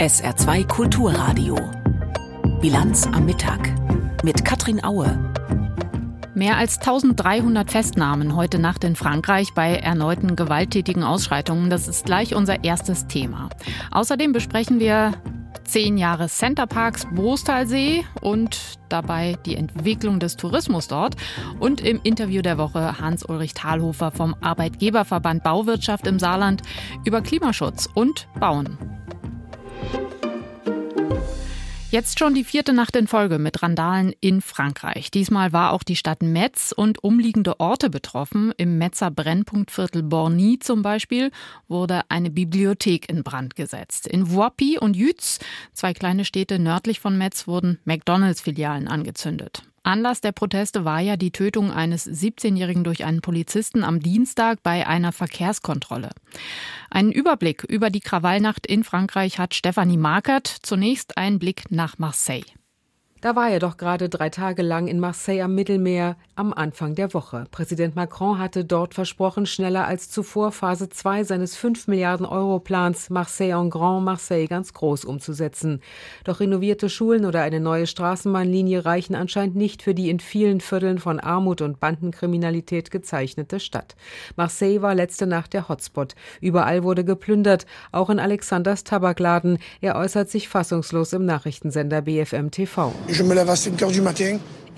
SR2 0.00 0.66
Kulturradio. 0.66 1.56
Bilanz 2.62 3.06
am 3.06 3.26
Mittag 3.26 3.70
mit 4.24 4.46
Katrin 4.46 4.82
Aue. 4.82 5.30
Mehr 6.32 6.56
als 6.56 6.78
1300 6.78 7.70
Festnahmen 7.70 8.34
heute 8.34 8.58
Nacht 8.58 8.82
in 8.84 8.96
Frankreich 8.96 9.52
bei 9.54 9.76
erneuten 9.76 10.36
gewalttätigen 10.36 11.02
Ausschreitungen. 11.02 11.68
Das 11.68 11.86
ist 11.86 12.06
gleich 12.06 12.34
unser 12.34 12.64
erstes 12.64 13.08
Thema. 13.08 13.50
Außerdem 13.90 14.32
besprechen 14.32 14.80
wir 14.80 15.12
zehn 15.64 15.98
Jahre 15.98 16.28
Centerparks 16.28 17.06
Brostalsee 17.14 18.02
und 18.22 18.78
dabei 18.88 19.36
die 19.44 19.56
Entwicklung 19.56 20.18
des 20.18 20.38
Tourismus 20.38 20.88
dort. 20.88 21.16
Und 21.58 21.82
im 21.82 22.00
Interview 22.04 22.40
der 22.40 22.56
Woche 22.56 22.98
Hans-Ulrich 22.98 23.52
Thalhofer 23.52 24.12
vom 24.12 24.34
Arbeitgeberverband 24.40 25.44
Bauwirtschaft 25.44 26.06
im 26.06 26.18
Saarland 26.18 26.62
über 27.04 27.20
Klimaschutz 27.20 27.86
und 27.92 28.28
Bauen. 28.40 28.78
Jetzt 31.90 32.20
schon 32.20 32.34
die 32.34 32.44
vierte 32.44 32.72
Nacht 32.72 32.94
in 32.94 33.08
Folge 33.08 33.40
mit 33.40 33.64
Randalen 33.64 34.14
in 34.20 34.42
Frankreich. 34.42 35.10
Diesmal 35.10 35.52
war 35.52 35.72
auch 35.72 35.82
die 35.82 35.96
Stadt 35.96 36.22
Metz 36.22 36.72
und 36.76 37.02
umliegende 37.02 37.58
Orte 37.58 37.90
betroffen. 37.90 38.52
Im 38.56 38.78
Metzer 38.78 39.10
Brennpunktviertel 39.10 40.04
Borny 40.04 40.60
zum 40.60 40.82
Beispiel 40.82 41.32
wurde 41.66 42.02
eine 42.08 42.30
Bibliothek 42.30 43.10
in 43.10 43.24
Brand 43.24 43.56
gesetzt. 43.56 44.06
In 44.06 44.30
Voipy 44.30 44.78
und 44.78 44.94
Jütz, 44.94 45.40
zwei 45.72 45.92
kleine 45.92 46.24
Städte 46.24 46.60
nördlich 46.60 47.00
von 47.00 47.18
Metz, 47.18 47.48
wurden 47.48 47.80
McDonalds-Filialen 47.84 48.86
angezündet. 48.86 49.64
Anlass 49.82 50.20
der 50.20 50.32
Proteste 50.32 50.84
war 50.84 51.00
ja 51.00 51.16
die 51.16 51.30
Tötung 51.30 51.72
eines 51.72 52.06
17-Jährigen 52.06 52.84
durch 52.84 53.04
einen 53.04 53.22
Polizisten 53.22 53.82
am 53.82 54.00
Dienstag 54.00 54.62
bei 54.62 54.86
einer 54.86 55.12
Verkehrskontrolle. 55.12 56.10
Einen 56.90 57.12
Überblick 57.12 57.64
über 57.64 57.88
die 57.88 58.00
Krawallnacht 58.00 58.66
in 58.66 58.84
Frankreich 58.84 59.38
hat 59.38 59.54
Stefanie 59.54 59.96
Markert. 59.96 60.48
Zunächst 60.62 61.16
ein 61.16 61.38
Blick 61.38 61.70
nach 61.70 61.98
Marseille. 61.98 62.44
Da 63.20 63.36
war 63.36 63.50
er 63.50 63.58
doch 63.58 63.76
gerade 63.76 64.08
drei 64.08 64.30
Tage 64.30 64.62
lang 64.62 64.86
in 64.86 64.98
Marseille 64.98 65.42
am 65.42 65.54
Mittelmeer 65.54 66.16
am 66.40 66.54
Anfang 66.54 66.94
der 66.94 67.12
Woche. 67.12 67.44
Präsident 67.50 67.96
Macron 67.96 68.38
hatte 68.38 68.64
dort 68.64 68.94
versprochen, 68.94 69.44
schneller 69.44 69.86
als 69.86 70.08
zuvor 70.08 70.52
Phase 70.52 70.88
2 70.88 71.24
seines 71.24 71.54
5 71.54 71.86
Milliarden 71.86 72.24
Euro 72.24 72.58
Plans 72.60 73.10
Marseille 73.10 73.52
en 73.52 73.68
Grand, 73.68 74.06
Marseille 74.06 74.46
ganz 74.46 74.72
groß 74.72 75.04
umzusetzen. 75.04 75.82
Doch 76.24 76.40
renovierte 76.40 76.88
Schulen 76.88 77.26
oder 77.26 77.42
eine 77.42 77.60
neue 77.60 77.86
Straßenbahnlinie 77.86 78.86
reichen 78.86 79.14
anscheinend 79.14 79.54
nicht 79.54 79.82
für 79.82 79.92
die 79.92 80.08
in 80.08 80.18
vielen 80.18 80.62
Vierteln 80.62 80.98
von 80.98 81.20
Armut 81.20 81.60
und 81.60 81.78
Bandenkriminalität 81.78 82.90
gezeichnete 82.90 83.60
Stadt. 83.60 83.94
Marseille 84.34 84.80
war 84.80 84.94
letzte 84.94 85.26
Nacht 85.26 85.52
der 85.52 85.68
Hotspot. 85.68 86.14
Überall 86.40 86.84
wurde 86.84 87.04
geplündert, 87.04 87.66
auch 87.92 88.08
in 88.08 88.18
Alexanders 88.18 88.82
Tabakladen. 88.84 89.58
Er 89.82 89.96
äußert 89.96 90.30
sich 90.30 90.48
fassungslos 90.48 91.12
im 91.12 91.26
Nachrichtensender 91.26 92.00
BFM 92.00 92.50
TV. 92.50 92.94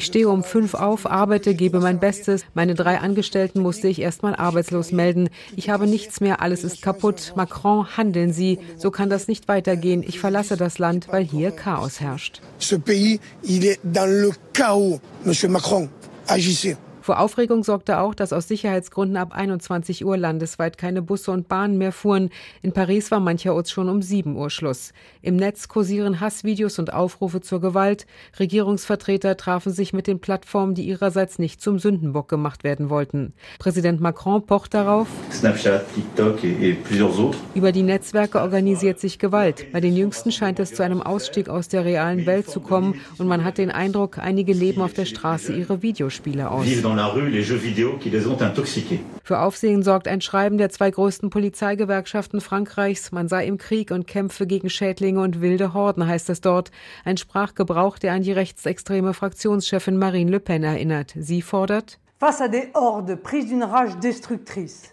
Ich 0.02 0.06
stehe 0.06 0.28
um 0.28 0.42
fünf 0.42 0.74
auf, 0.74 1.08
arbeite, 1.08 1.54
gebe 1.54 1.78
mein 1.78 2.00
Bestes. 2.00 2.44
Meine 2.54 2.74
drei 2.74 2.98
Angestellten 2.98 3.60
musste 3.60 3.86
ich 3.86 4.00
erstmal 4.00 4.34
arbeitslos 4.34 4.90
melden. 4.90 5.28
Ich 5.54 5.70
habe 5.70 5.86
nichts 5.86 6.20
mehr, 6.20 6.42
alles 6.42 6.64
ist 6.64 6.82
kaputt. 6.82 7.34
Macron, 7.36 7.86
handeln 7.96 8.32
Sie. 8.32 8.58
So 8.76 8.90
kann 8.90 9.10
das 9.10 9.28
nicht 9.28 9.46
weitergehen. 9.46 10.02
Ich 10.02 10.18
verlasse 10.18 10.56
das 10.56 10.80
Land, 10.80 11.06
weil 11.12 11.22
hier 11.22 11.52
Chaos 11.52 12.00
herrscht. 12.00 12.40
Ce 12.58 12.80
pays, 12.80 13.20
il 13.44 13.64
est 13.64 13.78
dans 13.84 14.10
le 14.10 14.32
chaos, 14.52 15.00
Monsieur 15.24 15.48
Macron. 15.48 15.88
Agissez. 16.26 16.76
Vor 17.02 17.18
Aufregung 17.18 17.64
sorgte 17.64 17.98
auch, 17.98 18.14
dass 18.14 18.32
aus 18.32 18.46
Sicherheitsgründen 18.46 19.16
ab 19.16 19.32
21 19.32 20.04
Uhr 20.04 20.16
landesweit 20.16 20.78
keine 20.78 21.02
Busse 21.02 21.32
und 21.32 21.48
Bahnen 21.48 21.76
mehr 21.76 21.90
fuhren. 21.90 22.30
In 22.62 22.72
Paris 22.72 23.10
war 23.10 23.18
mancherorts 23.18 23.72
schon 23.72 23.88
um 23.88 24.02
7 24.02 24.36
Uhr 24.36 24.50
Schluss. 24.50 24.92
Im 25.20 25.34
Netz 25.34 25.66
kursieren 25.66 26.20
Hassvideos 26.20 26.78
und 26.78 26.92
Aufrufe 26.92 27.40
zur 27.40 27.60
Gewalt. 27.60 28.06
Regierungsvertreter 28.38 29.36
trafen 29.36 29.72
sich 29.72 29.92
mit 29.92 30.06
den 30.06 30.20
Plattformen, 30.20 30.74
die 30.76 30.86
ihrerseits 30.86 31.40
nicht 31.40 31.60
zum 31.60 31.80
Sündenbock 31.80 32.28
gemacht 32.28 32.62
werden 32.62 32.88
wollten. 32.88 33.32
Präsident 33.58 34.00
Macron 34.00 34.46
pocht 34.46 34.72
darauf. 34.72 35.08
Snapchat, 35.32 35.84
TikTok 35.94 36.44
et 36.44 36.84
plusieurs 36.84 37.18
autres. 37.18 37.40
Über 37.54 37.72
die 37.72 37.82
Netzwerke 37.82 38.40
organisiert 38.40 39.00
sich 39.00 39.18
Gewalt. 39.18 39.72
Bei 39.72 39.80
den 39.80 39.96
Jüngsten 39.96 40.30
scheint 40.30 40.60
es 40.60 40.72
zu 40.72 40.84
einem 40.84 41.02
Ausstieg 41.02 41.48
aus 41.48 41.66
der 41.66 41.84
realen 41.84 42.26
Welt 42.26 42.48
zu 42.48 42.60
kommen 42.60 43.00
und 43.18 43.26
man 43.26 43.42
hat 43.42 43.58
den 43.58 43.72
Eindruck, 43.72 44.18
einige 44.18 44.52
leben 44.52 44.82
auf 44.82 44.92
der 44.92 45.04
Straße 45.04 45.52
ihre 45.52 45.82
Videospiele 45.82 46.48
aus 46.48 46.66
Für 49.22 49.40
Aufsehen 49.40 49.82
sorgt 49.82 50.08
ein 50.08 50.20
Schreiben 50.20 50.58
der 50.58 50.70
zwei 50.70 50.90
größten 50.90 51.30
Polizeigewerkschaften 51.30 52.40
Frankreichs. 52.40 53.12
Man 53.12 53.28
sei 53.28 53.46
im 53.46 53.58
Krieg 53.58 53.90
und 53.90 54.06
kämpfe 54.06 54.46
gegen 54.46 54.68
Schädlinge 54.68 55.20
und 55.20 55.40
wilde 55.40 55.74
Horden, 55.74 56.06
heißt 56.06 56.28
es 56.30 56.40
dort. 56.40 56.70
Ein 57.04 57.16
Sprachgebrauch, 57.16 57.98
der 57.98 58.12
an 58.12 58.22
die 58.22 58.32
rechtsextreme 58.32 59.14
Fraktionschefin 59.14 59.96
Marine 59.96 60.30
Le 60.30 60.40
Pen 60.40 60.64
erinnert. 60.64 61.14
Sie 61.16 61.42
fordert 61.42 61.98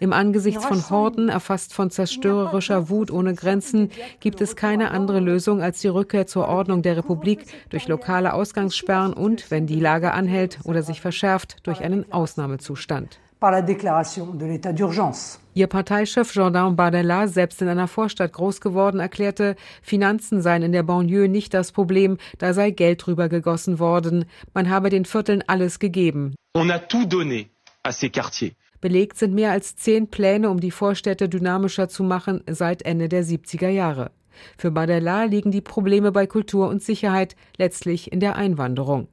im 0.00 0.12
Angesicht 0.12 0.62
von 0.62 0.90
Horden, 0.90 1.28
erfasst 1.28 1.72
von 1.72 1.90
zerstörerischer 1.90 2.88
Wut 2.88 3.10
ohne 3.12 3.34
Grenzen, 3.34 3.90
gibt 4.18 4.40
es 4.40 4.56
keine 4.56 4.90
andere 4.90 5.20
Lösung 5.20 5.62
als 5.62 5.80
die 5.80 5.88
Rückkehr 5.88 6.26
zur 6.26 6.48
Ordnung 6.48 6.82
der 6.82 6.96
Republik 6.96 7.44
durch 7.68 7.86
lokale 7.86 8.34
Ausgangssperren 8.34 9.12
und, 9.12 9.50
wenn 9.50 9.66
die 9.66 9.78
Lage 9.78 10.12
anhält 10.12 10.58
oder 10.64 10.82
sich 10.82 11.00
verschärft, 11.00 11.58
durch 11.62 11.82
einen 11.82 12.10
Ausnahmezustand 12.12 13.20
par 13.40 13.50
la 13.50 13.62
déclaration 13.62 14.26
de 14.26 14.44
l'état 14.44 14.72
d'urgence. 14.72 15.40
Ihr 15.54 15.66
Parteichef 15.66 16.32
Jordan 16.32 16.76
Bardella, 16.76 17.26
selbst 17.26 17.60
in 17.60 17.68
einer 17.68 17.88
Vorstadt 17.88 18.32
groß 18.32 18.60
geworden, 18.60 19.00
erklärte, 19.00 19.56
Finanzen 19.82 20.42
seien 20.42 20.62
in 20.62 20.72
der 20.72 20.84
Banlieue 20.84 21.28
nicht 21.28 21.52
das 21.54 21.72
Problem, 21.72 22.18
da 22.38 22.52
sei 22.52 22.70
Geld 22.70 23.04
drüber 23.04 23.28
gegossen 23.28 23.78
worden. 23.78 24.26
Man 24.54 24.70
habe 24.70 24.90
den 24.90 25.06
Vierteln 25.06 25.42
alles 25.46 25.78
gegeben. 25.80 26.34
On 26.54 26.70
a 26.70 26.78
tout 26.78 27.06
donné 27.06 27.48
à 27.82 27.92
ces 27.92 28.10
quartiers. 28.10 28.52
Belegt 28.80 29.18
sind 29.18 29.34
mehr 29.34 29.50
als 29.50 29.76
zehn 29.76 30.08
Pläne, 30.08 30.48
um 30.48 30.60
die 30.60 30.70
Vorstädte 30.70 31.28
dynamischer 31.28 31.88
zu 31.88 32.02
machen, 32.02 32.42
seit 32.48 32.82
Ende 32.82 33.08
der 33.08 33.24
70er 33.24 33.68
Jahre. 33.68 34.10
Für 34.56 34.70
Bardella 34.70 35.24
liegen 35.24 35.50
die 35.50 35.60
Probleme 35.60 36.12
bei 36.12 36.26
Kultur 36.26 36.68
und 36.68 36.82
Sicherheit 36.82 37.36
letztlich 37.58 38.12
in 38.12 38.20
der 38.20 38.36
Einwanderung. 38.36 39.08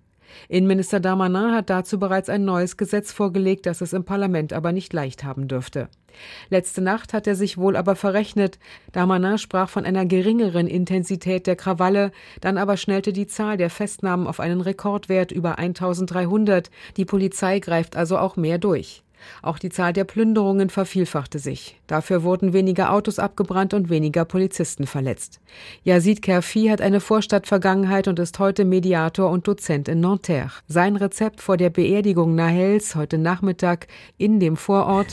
Innenminister 0.49 0.99
Damanin 0.99 1.53
hat 1.53 1.69
dazu 1.69 1.99
bereits 1.99 2.29
ein 2.29 2.45
neues 2.45 2.77
Gesetz 2.77 3.11
vorgelegt, 3.11 3.65
das 3.65 3.81
es 3.81 3.93
im 3.93 4.03
Parlament 4.03 4.53
aber 4.53 4.71
nicht 4.71 4.93
leicht 4.93 5.23
haben 5.23 5.47
dürfte. 5.47 5.89
Letzte 6.49 6.81
Nacht 6.81 7.13
hat 7.13 7.27
er 7.27 7.35
sich 7.35 7.57
wohl 7.57 7.75
aber 7.75 7.95
verrechnet. 7.95 8.59
Damanin 8.91 9.37
sprach 9.37 9.69
von 9.69 9.85
einer 9.85 10.05
geringeren 10.05 10.67
Intensität 10.67 11.47
der 11.47 11.55
Krawalle, 11.55 12.11
dann 12.41 12.57
aber 12.57 12.77
schnellte 12.77 13.13
die 13.13 13.27
Zahl 13.27 13.57
der 13.57 13.69
Festnahmen 13.69 14.27
auf 14.27 14.39
einen 14.39 14.61
Rekordwert 14.61 15.31
über 15.31 15.57
1300. 15.57 16.69
Die 16.97 17.05
Polizei 17.05 17.59
greift 17.59 17.95
also 17.95 18.17
auch 18.17 18.35
mehr 18.35 18.57
durch. 18.57 19.03
Auch 19.41 19.59
die 19.59 19.69
Zahl 19.69 19.93
der 19.93 20.03
Plünderungen 20.03 20.69
vervielfachte 20.69 21.39
sich. 21.39 21.79
Dafür 21.87 22.23
wurden 22.23 22.53
weniger 22.53 22.91
Autos 22.91 23.19
abgebrannt 23.19 23.73
und 23.73 23.89
weniger 23.89 24.25
Polizisten 24.25 24.87
verletzt. 24.87 25.39
Yazid 25.83 26.21
Kerfi 26.21 26.67
hat 26.67 26.81
eine 26.81 26.99
Vorstadtvergangenheit 26.99 28.07
und 28.07 28.19
ist 28.19 28.39
heute 28.39 28.65
Mediator 28.65 29.29
und 29.29 29.47
Dozent 29.47 29.87
in 29.87 29.99
Nanterre. 30.01 30.51
Sein 30.67 30.95
Rezept 30.95 31.41
vor 31.41 31.57
der 31.57 31.69
Beerdigung 31.69 32.35
Nahels 32.35 32.95
heute 32.95 33.17
Nachmittag 33.17 33.87
in 34.17 34.39
dem 34.39 34.57
Vorort. 34.57 35.07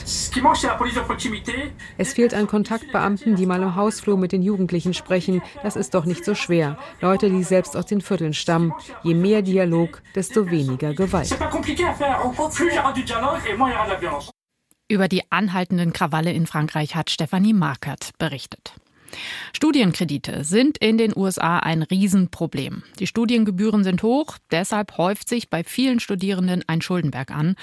Es 1.97 2.13
fehlt 2.13 2.33
an 2.33 2.47
Kontaktbeamten, 2.47 3.35
die 3.35 3.45
mal 3.45 3.61
im 3.61 3.75
Hausflur 3.75 4.17
mit 4.17 4.31
den 4.31 4.41
Jugendlichen 4.41 4.93
sprechen. 4.93 5.41
Das 5.63 5.75
ist 5.75 5.93
doch 5.93 6.05
nicht 6.05 6.25
so 6.25 6.35
schwer. 6.35 6.77
Leute, 7.01 7.29
die 7.29 7.43
selbst 7.43 7.77
aus 7.77 7.85
den 7.85 8.01
Vierteln 8.01 8.33
stammen. 8.33 8.73
Je 9.03 9.13
mehr 9.13 9.41
Dialog, 9.41 10.01
desto 10.15 10.49
weniger 10.49 10.93
Gewalt. 10.93 11.29
Über 14.87 15.07
die 15.07 15.23
anhaltenden 15.31 15.93
Krawalle 15.93 16.31
in 16.31 16.45
Frankreich 16.45 16.95
hat 16.95 17.09
Stefanie 17.09 17.53
Markert 17.53 18.11
berichtet. 18.19 18.73
Studienkredite 19.53 20.43
sind 20.43 20.77
in 20.77 20.97
den 20.97 21.13
USA 21.15 21.59
ein 21.59 21.83
Riesenproblem. 21.83 22.83
Die 22.99 23.07
Studiengebühren 23.07 23.83
sind 23.83 24.03
hoch, 24.03 24.37
deshalb 24.51 24.97
häuft 24.97 25.29
sich 25.29 25.49
bei 25.49 25.63
vielen 25.63 25.99
Studierenden 25.99 26.63
ein 26.67 26.81
Schuldenberg 26.81 27.31
an. 27.31 27.55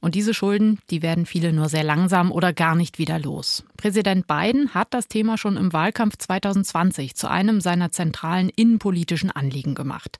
Und 0.00 0.14
diese 0.14 0.34
Schulden, 0.34 0.78
die 0.90 1.02
werden 1.02 1.26
viele 1.26 1.52
nur 1.52 1.68
sehr 1.68 1.84
langsam 1.84 2.32
oder 2.32 2.52
gar 2.52 2.74
nicht 2.74 2.98
wieder 2.98 3.18
los. 3.18 3.64
Präsident 3.76 4.26
Biden 4.26 4.74
hat 4.74 4.88
das 4.94 5.08
Thema 5.08 5.38
schon 5.38 5.56
im 5.56 5.72
Wahlkampf 5.72 6.16
2020 6.16 7.14
zu 7.14 7.28
einem 7.28 7.60
seiner 7.60 7.90
zentralen 7.90 8.48
innenpolitischen 8.48 9.30
Anliegen 9.30 9.74
gemacht. 9.74 10.18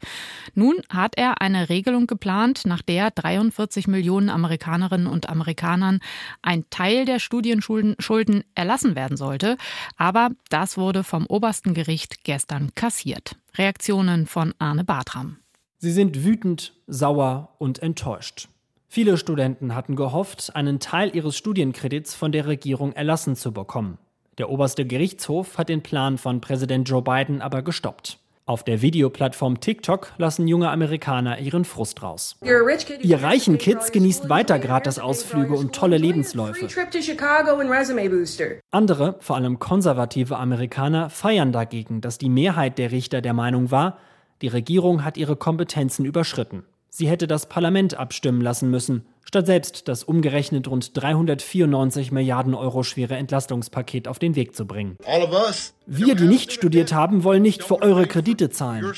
Nun 0.54 0.76
hat 0.88 1.16
er 1.16 1.40
eine 1.40 1.68
Regelung 1.68 2.06
geplant, 2.06 2.62
nach 2.66 2.82
der 2.82 3.10
43 3.10 3.88
Millionen 3.88 4.28
Amerikanerinnen 4.28 5.06
und 5.06 5.28
Amerikanern 5.28 6.00
ein 6.42 6.64
Teil 6.70 7.04
der 7.04 7.18
Studienschulden 7.18 8.44
erlassen 8.54 8.94
werden 8.94 9.16
sollte. 9.16 9.56
Aber 9.96 10.30
das 10.50 10.75
wurde 10.76 11.04
vom 11.04 11.26
obersten 11.26 11.74
Gericht 11.74 12.24
gestern 12.24 12.74
kassiert. 12.74 13.36
Reaktionen 13.56 14.26
von 14.26 14.54
Arne 14.58 14.84
Bartram. 14.84 15.38
Sie 15.78 15.92
sind 15.92 16.24
wütend, 16.24 16.72
sauer 16.86 17.54
und 17.58 17.82
enttäuscht. 17.82 18.48
Viele 18.88 19.18
Studenten 19.18 19.74
hatten 19.74 19.96
gehofft, 19.96 20.54
einen 20.54 20.80
Teil 20.80 21.14
ihres 21.14 21.36
Studienkredits 21.36 22.14
von 22.14 22.32
der 22.32 22.46
Regierung 22.46 22.92
erlassen 22.92 23.36
zu 23.36 23.52
bekommen. 23.52 23.98
Der 24.38 24.50
oberste 24.50 24.86
Gerichtshof 24.86 25.58
hat 25.58 25.68
den 25.68 25.82
Plan 25.82 26.18
von 26.18 26.40
Präsident 26.40 26.88
Joe 26.88 27.02
Biden 27.02 27.42
aber 27.42 27.62
gestoppt. 27.62 28.18
Auf 28.48 28.62
der 28.62 28.80
Videoplattform 28.80 29.58
TikTok 29.58 30.12
lassen 30.18 30.46
junge 30.46 30.70
Amerikaner 30.70 31.40
ihren 31.40 31.64
Frust 31.64 32.04
raus. 32.04 32.36
Ihr 32.44 33.20
reichen 33.20 33.58
Kids 33.58 33.90
genießt 33.90 34.28
weiter 34.28 34.60
gratis 34.60 35.00
Ausflüge 35.00 35.54
und 35.54 35.74
tolle 35.74 35.98
Lebensläufe. 35.98 36.68
Andere, 38.70 39.16
vor 39.18 39.34
allem 39.34 39.58
konservative 39.58 40.36
Amerikaner, 40.36 41.10
feiern 41.10 41.50
dagegen, 41.50 42.00
dass 42.00 42.18
die 42.18 42.28
Mehrheit 42.28 42.78
der 42.78 42.92
Richter 42.92 43.20
der 43.20 43.34
Meinung 43.34 43.72
war, 43.72 43.98
die 44.42 44.48
Regierung 44.48 45.04
hat 45.04 45.16
ihre 45.16 45.34
Kompetenzen 45.34 46.04
überschritten. 46.04 46.62
Sie 46.98 47.10
hätte 47.10 47.26
das 47.26 47.46
Parlament 47.46 47.92
abstimmen 47.98 48.40
lassen 48.40 48.70
müssen, 48.70 49.04
statt 49.22 49.44
selbst 49.44 49.86
das 49.86 50.02
umgerechnet 50.02 50.66
rund 50.66 50.96
394 50.96 52.10
Milliarden 52.10 52.54
Euro 52.54 52.84
schwere 52.84 53.16
Entlastungspaket 53.16 54.08
auf 54.08 54.18
den 54.18 54.34
Weg 54.34 54.56
zu 54.56 54.66
bringen. 54.66 54.96
Wir, 55.84 56.14
die 56.14 56.24
nicht 56.26 56.52
studiert 56.52 56.94
haben, 56.94 57.22
wollen 57.22 57.42
nicht 57.42 57.62
für 57.62 57.82
eure 57.82 58.06
Kredite 58.06 58.48
zahlen. 58.48 58.94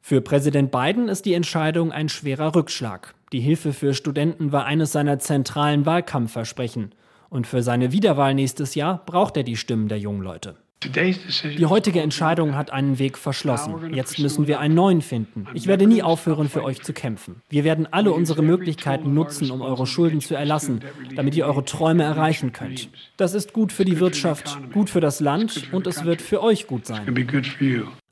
Für 0.00 0.22
Präsident 0.22 0.70
Biden 0.70 1.10
ist 1.10 1.26
die 1.26 1.34
Entscheidung 1.34 1.92
ein 1.92 2.08
schwerer 2.08 2.54
Rückschlag. 2.54 3.14
Die 3.30 3.40
Hilfe 3.40 3.74
für 3.74 3.92
Studenten 3.92 4.52
war 4.52 4.64
eines 4.64 4.92
seiner 4.92 5.18
zentralen 5.18 5.84
Wahlkampfversprechen. 5.84 6.94
Und 7.28 7.46
für 7.46 7.62
seine 7.62 7.92
Wiederwahl 7.92 8.32
nächstes 8.32 8.74
Jahr 8.74 9.04
braucht 9.04 9.36
er 9.36 9.42
die 9.42 9.58
Stimmen 9.58 9.88
der 9.88 9.98
jungen 9.98 10.22
Leute. 10.22 10.56
Die 10.84 11.66
heutige 11.66 12.02
Entscheidung 12.02 12.54
hat 12.54 12.70
einen 12.70 12.98
Weg 12.98 13.16
verschlossen. 13.16 13.94
Jetzt 13.94 14.18
müssen 14.18 14.46
wir 14.46 14.60
einen 14.60 14.74
neuen 14.74 15.00
finden. 15.00 15.46
Ich 15.54 15.66
werde 15.66 15.86
nie 15.86 16.02
aufhören, 16.02 16.50
für 16.50 16.62
euch 16.62 16.82
zu 16.82 16.92
kämpfen. 16.92 17.40
Wir 17.48 17.64
werden 17.64 17.88
alle 17.90 18.12
unsere 18.12 18.42
Möglichkeiten 18.42 19.14
nutzen, 19.14 19.50
um 19.50 19.62
eure 19.62 19.86
Schulden 19.86 20.20
zu 20.20 20.34
erlassen, 20.34 20.80
damit 21.14 21.34
ihr 21.34 21.46
eure 21.46 21.64
Träume 21.64 22.02
erreichen 22.02 22.52
könnt. 22.52 22.90
Das 23.16 23.32
ist 23.32 23.54
gut 23.54 23.72
für 23.72 23.86
die 23.86 24.00
Wirtschaft, 24.00 24.58
gut 24.72 24.90
für 24.90 25.00
das 25.00 25.20
Land 25.20 25.72
und 25.72 25.86
es 25.86 26.04
wird 26.04 26.20
für 26.20 26.42
euch 26.42 26.66
gut 26.66 26.86
sein. 26.86 27.06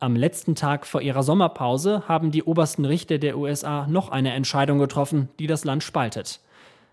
Am 0.01 0.17
letzten 0.17 0.55
Tag 0.55 0.87
vor 0.87 1.03
ihrer 1.03 1.23
Sommerpause 1.23 2.05
haben 2.09 2.31
die 2.31 2.43
obersten 2.43 2.87
Richter 2.87 3.19
der 3.19 3.37
USA 3.37 3.87
noch 3.87 4.09
eine 4.09 4.33
Entscheidung 4.33 4.79
getroffen, 4.79 5.29
die 5.39 5.47
das 5.47 5.65
Land 5.65 5.83
spaltet. 5.83 6.41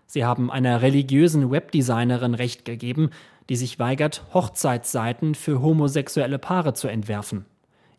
Sie 0.06 0.26
haben 0.26 0.50
einer 0.50 0.82
religiösen 0.82 1.50
Webdesignerin 1.50 2.34
Recht 2.34 2.66
gegeben, 2.66 3.08
die 3.52 3.56
sich 3.56 3.78
weigert, 3.78 4.24
Hochzeitsseiten 4.32 5.34
für 5.34 5.60
homosexuelle 5.60 6.38
Paare 6.38 6.72
zu 6.72 6.88
entwerfen. 6.88 7.44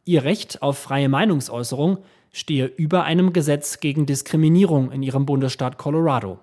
Ihr 0.03 0.23
Recht 0.23 0.63
auf 0.63 0.79
freie 0.79 1.09
Meinungsäußerung 1.09 1.99
stehe 2.31 2.65
über 2.65 3.03
einem 3.03 3.33
Gesetz 3.33 3.79
gegen 3.79 4.07
Diskriminierung 4.07 4.91
in 4.91 5.03
ihrem 5.03 5.27
Bundesstaat 5.27 5.77
Colorado. 5.77 6.39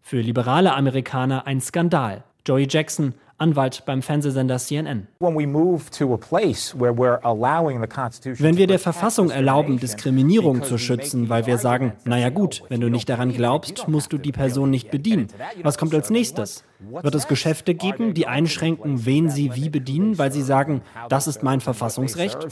Für 0.00 0.22
liberale 0.22 0.72
Amerikaner 0.72 1.46
ein 1.46 1.60
Skandal. 1.60 2.24
Joey 2.46 2.66
Jackson, 2.66 3.12
Anwalt 3.40 3.84
beim 3.86 4.02
Fernsehsender 4.02 4.58
CNN. 4.58 5.06
Wenn 5.18 5.36
wir 8.56 8.66
der 8.66 8.78
Verfassung 8.78 9.30
erlauben, 9.30 9.80
Diskriminierung 9.80 10.62
zu 10.62 10.76
schützen, 10.76 11.30
weil 11.30 11.46
wir 11.46 11.56
sagen, 11.56 11.94
naja 12.04 12.28
gut, 12.28 12.62
wenn 12.68 12.82
du 12.82 12.90
nicht 12.90 13.08
daran 13.08 13.32
glaubst, 13.32 13.88
musst 13.88 14.12
du 14.12 14.18
die 14.18 14.32
Person 14.32 14.68
nicht 14.68 14.90
bedienen. 14.90 15.28
Was 15.62 15.78
kommt 15.78 15.94
als 15.94 16.10
nächstes? 16.10 16.64
Wird 16.80 17.14
es 17.14 17.28
Geschäfte 17.28 17.74
geben, 17.74 18.12
die 18.12 18.26
einschränken, 18.26 19.06
wen 19.06 19.30
sie 19.30 19.54
wie 19.54 19.70
bedienen, 19.70 20.18
weil 20.18 20.32
sie 20.32 20.42
sagen, 20.42 20.82
das 21.08 21.26
ist 21.26 21.42
mein 21.42 21.60
Verfassungsrecht? 21.60 22.46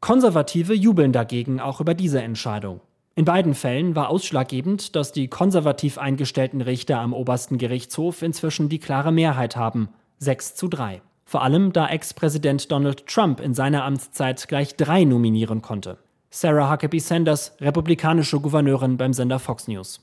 Konservative 0.00 0.74
jubeln 0.74 1.12
dagegen 1.12 1.60
auch 1.60 1.80
über 1.80 1.94
diese 1.94 2.20
Entscheidung. 2.20 2.80
In 3.16 3.24
beiden 3.24 3.54
Fällen 3.54 3.94
war 3.94 4.08
ausschlaggebend, 4.08 4.96
dass 4.96 5.12
die 5.12 5.28
konservativ 5.28 5.98
eingestellten 5.98 6.60
Richter 6.60 6.98
am 6.98 7.12
obersten 7.12 7.58
Gerichtshof 7.58 8.22
inzwischen 8.22 8.68
die 8.68 8.80
klare 8.80 9.12
Mehrheit 9.12 9.54
haben, 9.54 9.88
6 10.18 10.56
zu 10.56 10.66
3. 10.66 11.00
Vor 11.24 11.42
allem, 11.42 11.72
da 11.72 11.86
Ex-Präsident 11.86 12.72
Donald 12.72 13.06
Trump 13.06 13.38
in 13.38 13.54
seiner 13.54 13.84
Amtszeit 13.84 14.48
gleich 14.48 14.74
drei 14.74 15.04
nominieren 15.04 15.62
konnte. 15.62 15.98
Sarah 16.30 16.68
Huckabee 16.72 16.98
Sanders, 16.98 17.52
republikanische 17.60 18.40
Gouverneurin 18.40 18.96
beim 18.96 19.12
Sender 19.12 19.38
Fox 19.38 19.68
News. 19.68 20.00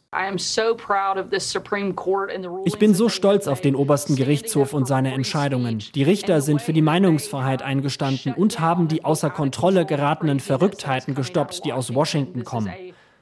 Ich 2.64 2.80
bin 2.80 2.94
so 2.94 3.10
stolz 3.10 3.48
auf 3.48 3.60
den 3.60 3.76
obersten 3.76 4.16
Gerichtshof 4.16 4.74
und 4.74 4.88
seine 4.88 5.14
Entscheidungen. 5.14 5.84
Die 5.94 6.04
Richter 6.04 6.40
sind 6.40 6.62
für 6.62 6.72
die 6.72 6.82
Meinungsfreiheit 6.82 7.62
eingestanden 7.62 8.34
und 8.34 8.62
haben 8.62 8.88
die 8.88 9.04
außer 9.04 9.30
Kontrolle 9.30 9.86
geratenen 9.86 10.40
Verrücktheiten 10.40 11.14
gestoppt, 11.14 11.66
die 11.66 11.74
aus 11.74 11.94
Washington 11.94 12.46
kommen. 12.46 12.72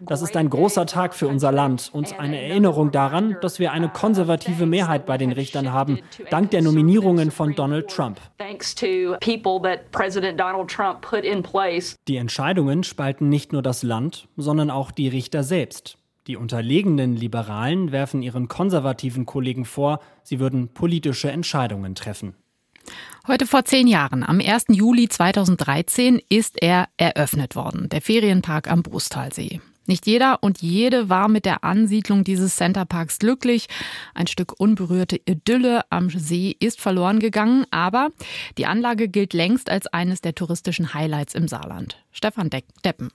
Das 0.01 0.21
ist 0.21 0.35
ein 0.37 0.49
großer 0.49 0.85
Tag 0.85 1.13
für 1.13 1.27
unser 1.27 1.51
Land 1.51 1.89
und 1.91 2.19
eine 2.19 2.41
Erinnerung 2.41 2.91
daran, 2.91 3.35
dass 3.41 3.59
wir 3.59 3.71
eine 3.71 3.89
konservative 3.89 4.65
Mehrheit 4.65 5.05
bei 5.05 5.17
den 5.17 5.31
Richtern 5.31 5.73
haben, 5.73 5.99
dank 6.29 6.51
der 6.51 6.61
Nominierungen 6.61 7.31
von 7.31 7.53
Donald 7.55 7.89
Trump. 7.89 8.19
Die 12.07 12.17
Entscheidungen 12.17 12.83
spalten 12.83 13.29
nicht 13.29 13.51
nur 13.51 13.61
das 13.61 13.83
Land, 13.83 14.27
sondern 14.37 14.71
auch 14.71 14.91
die 14.91 15.07
Richter 15.07 15.43
selbst. 15.43 15.97
Die 16.27 16.37
unterlegenen 16.37 17.15
Liberalen 17.15 17.91
werfen 17.91 18.21
ihren 18.21 18.47
konservativen 18.47 19.25
Kollegen 19.25 19.65
vor, 19.65 19.99
sie 20.23 20.39
würden 20.39 20.69
politische 20.69 21.31
Entscheidungen 21.31 21.95
treffen. 21.95 22.35
Heute 23.27 23.45
vor 23.45 23.65
zehn 23.65 23.87
Jahren, 23.87 24.23
am 24.23 24.39
1. 24.39 24.65
Juli 24.69 25.09
2013, 25.09 26.21
ist 26.29 26.61
er 26.61 26.87
eröffnet 26.97 27.55
worden, 27.55 27.89
der 27.89 28.01
Ferienpark 28.01 28.71
am 28.71 28.83
Brustalsee. 28.83 29.59
Nicht 29.89 30.05
jeder 30.05 30.43
und 30.43 30.61
jede 30.61 31.09
war 31.09 31.29
mit 31.29 31.45
der 31.45 31.63
Ansiedlung 31.63 32.23
dieses 32.23 32.57
Centerparks 32.57 33.17
glücklich. 33.17 33.65
Ein 34.13 34.27
Stück 34.27 34.53
unberührte 34.59 35.19
Idylle 35.25 35.81
am 35.89 36.11
See 36.11 36.55
ist 36.59 36.79
verloren 36.79 37.17
gegangen, 37.17 37.65
aber 37.71 38.09
die 38.59 38.67
Anlage 38.67 39.09
gilt 39.09 39.33
längst 39.33 39.67
als 39.67 39.87
eines 39.87 40.21
der 40.21 40.35
touristischen 40.35 40.93
Highlights 40.93 41.33
im 41.33 41.47
Saarland. 41.47 41.97
Stefan 42.11 42.51
Deppen. 42.85 43.09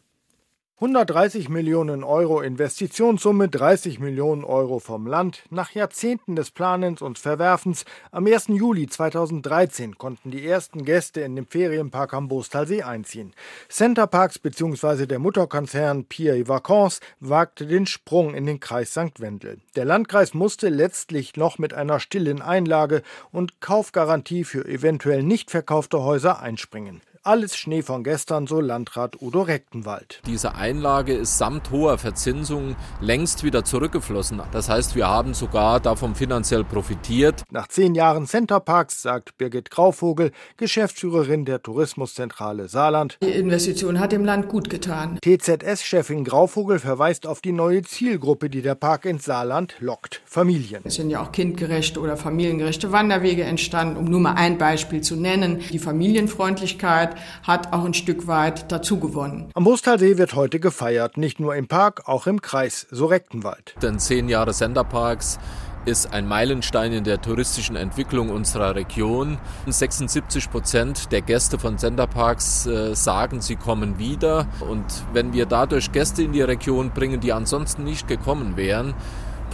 130 0.81 1.50
Millionen 1.50 2.03
Euro 2.03 2.41
Investitionssumme, 2.41 3.49
30 3.49 4.00
Millionen 4.00 4.43
Euro 4.43 4.81
vom 4.81 5.06
Land. 5.06 5.44
Nach 5.49 5.71
Jahrzehnten 5.71 6.35
des 6.35 6.50
Planens 6.50 7.00
und 7.00 7.17
Verwerfens 7.17 7.85
am 8.11 8.26
1. 8.26 8.49
Juli 8.49 8.88
2013 8.88 9.99
konnten 9.99 10.32
die 10.32 10.44
ersten 10.44 10.85
Gäste 10.85 11.21
in 11.21 11.37
dem 11.37 11.47
Ferienpark 11.47 12.12
am 12.12 12.26
Bostalsee 12.26 12.82
einziehen. 12.82 13.35
Centerparks 13.69 14.41
bzw. 14.41 15.06
der 15.06 15.21
Mutterkonzern 15.21 16.06
Pierre 16.06 16.49
Vacances 16.49 16.99
wagte 17.20 17.67
den 17.67 17.87
Sprung 17.87 18.35
in 18.35 18.44
den 18.44 18.59
Kreis 18.59 18.91
St. 18.91 19.20
Wendel. 19.20 19.61
Der 19.77 19.85
Landkreis 19.85 20.35
musste 20.35 20.70
letztlich 20.70 21.37
noch 21.37 21.56
mit 21.56 21.73
einer 21.73 22.00
stillen 22.00 22.43
Einlage 22.43 23.03
und 23.31 23.61
Kaufgarantie 23.61 24.43
für 24.43 24.67
eventuell 24.67 25.22
nicht 25.22 25.53
verkaufte 25.53 26.03
Häuser 26.03 26.41
einspringen. 26.41 27.01
Alles 27.27 27.57
Schnee 27.57 27.81
von 27.81 28.05
gestern, 28.05 28.47
so 28.47 28.61
Landrat 28.61 29.23
Udo 29.23 29.41
Rechtenwald. 29.41 30.21
Diese 30.27 30.57
Einlage 30.57 31.15
ist 31.15 31.39
samt 31.39 31.71
hoher 31.71 31.97
Verzinsung 31.97 32.77
längst 33.01 33.45
wieder 33.45 33.65
zurückgeflossen. 33.65 34.43
Das 34.53 34.69
heißt, 34.69 34.95
wir 34.95 35.09
haben 35.09 35.33
sogar 35.33 35.81
davon 35.81 36.15
finanziell 36.15 36.65
profitiert. 36.65 37.43
Nach 37.51 37.67
zehn 37.67 37.95
Jahren 37.95 38.27
Centerparks, 38.27 39.01
sagt 39.01 39.39
Birgit 39.39 39.71
Grauvogel, 39.71 40.33
Geschäftsführerin 40.59 41.47
der 41.47 41.63
Tourismuszentrale 41.63 42.69
Saarland. 42.69 43.17
Die 43.23 43.31
Investition 43.31 44.01
hat 44.01 44.13
dem 44.13 44.27
Land 44.27 44.51
gut 44.51 44.69
getan. 44.69 45.19
TZS-Chefin 45.25 46.25
Grauvogel 46.25 46.79
verweist 46.79 47.27
auf 47.27 47.41
die 47.41 47.53
neue 47.53 47.81
Zielgruppe, 47.81 48.51
die 48.51 48.61
der 48.61 48.75
Park 48.75 49.07
ins 49.07 49.25
Saarland 49.25 49.77
lockt. 49.81 50.21
Familien. 50.27 50.83
Es 50.85 50.97
sind 50.97 51.09
ja 51.09 51.23
auch 51.23 51.33
kindgerechte 51.33 52.01
oder 52.01 52.19
familiengerechte 52.19 52.93
Wanderwege 52.93 53.45
entstanden, 53.45 53.97
um 53.97 54.05
nur 54.05 54.21
mal 54.21 54.35
ein 54.35 54.59
Beispiel 54.59 55.01
zu 55.01 55.17
nennen. 55.17 55.63
Die 55.71 55.79
Familienfreundlichkeit 55.79 57.14
hat 57.43 57.73
auch 57.73 57.85
ein 57.85 57.94
Stück 57.94 58.27
weit 58.27 58.71
dazu 58.71 58.99
gewonnen. 58.99 59.51
Am 59.55 59.65
Brustalsee 59.65 60.19
wird 60.19 60.35
heute 60.35 60.61
gefeiert, 60.61 61.17
nicht 61.17 61.41
nur 61.41 61.55
im 61.55 61.69
Park, 61.69 62.03
auch 62.06 62.27
im 62.27 62.41
Kreis, 62.43 62.87
so 62.91 63.06
Rechtenwald. 63.06 63.75
Denn 63.83 63.99
zehn 63.99 64.29
Jahre 64.29 64.53
Senderparks 64.53 65.39
ist 65.87 66.13
ein 66.13 66.27
Meilenstein 66.27 66.93
in 66.93 67.05
der 67.05 67.21
touristischen 67.21 67.77
Entwicklung 67.77 68.31
unserer 68.31 68.75
Region. 68.75 69.39
76 69.67 70.51
Prozent 70.51 71.13
der 71.13 71.21
Gäste 71.21 71.59
von 71.59 71.79
Senderparks 71.79 72.67
äh, 72.67 72.94
sagen, 72.94 73.41
sie 73.41 73.56
kommen 73.56 73.99
wieder. 73.99 74.47
Und 74.61 74.85
wenn 75.13 75.33
wir 75.33 75.47
dadurch 75.47 75.93
Gäste 75.93 76.23
in 76.23 76.33
die 76.33 76.43
Region 76.43 76.91
bringen, 76.91 77.21
die 77.21 77.33
ansonsten 77.33 77.85
nicht 77.85 78.09
gekommen 78.09 78.56
wären, 78.56 78.94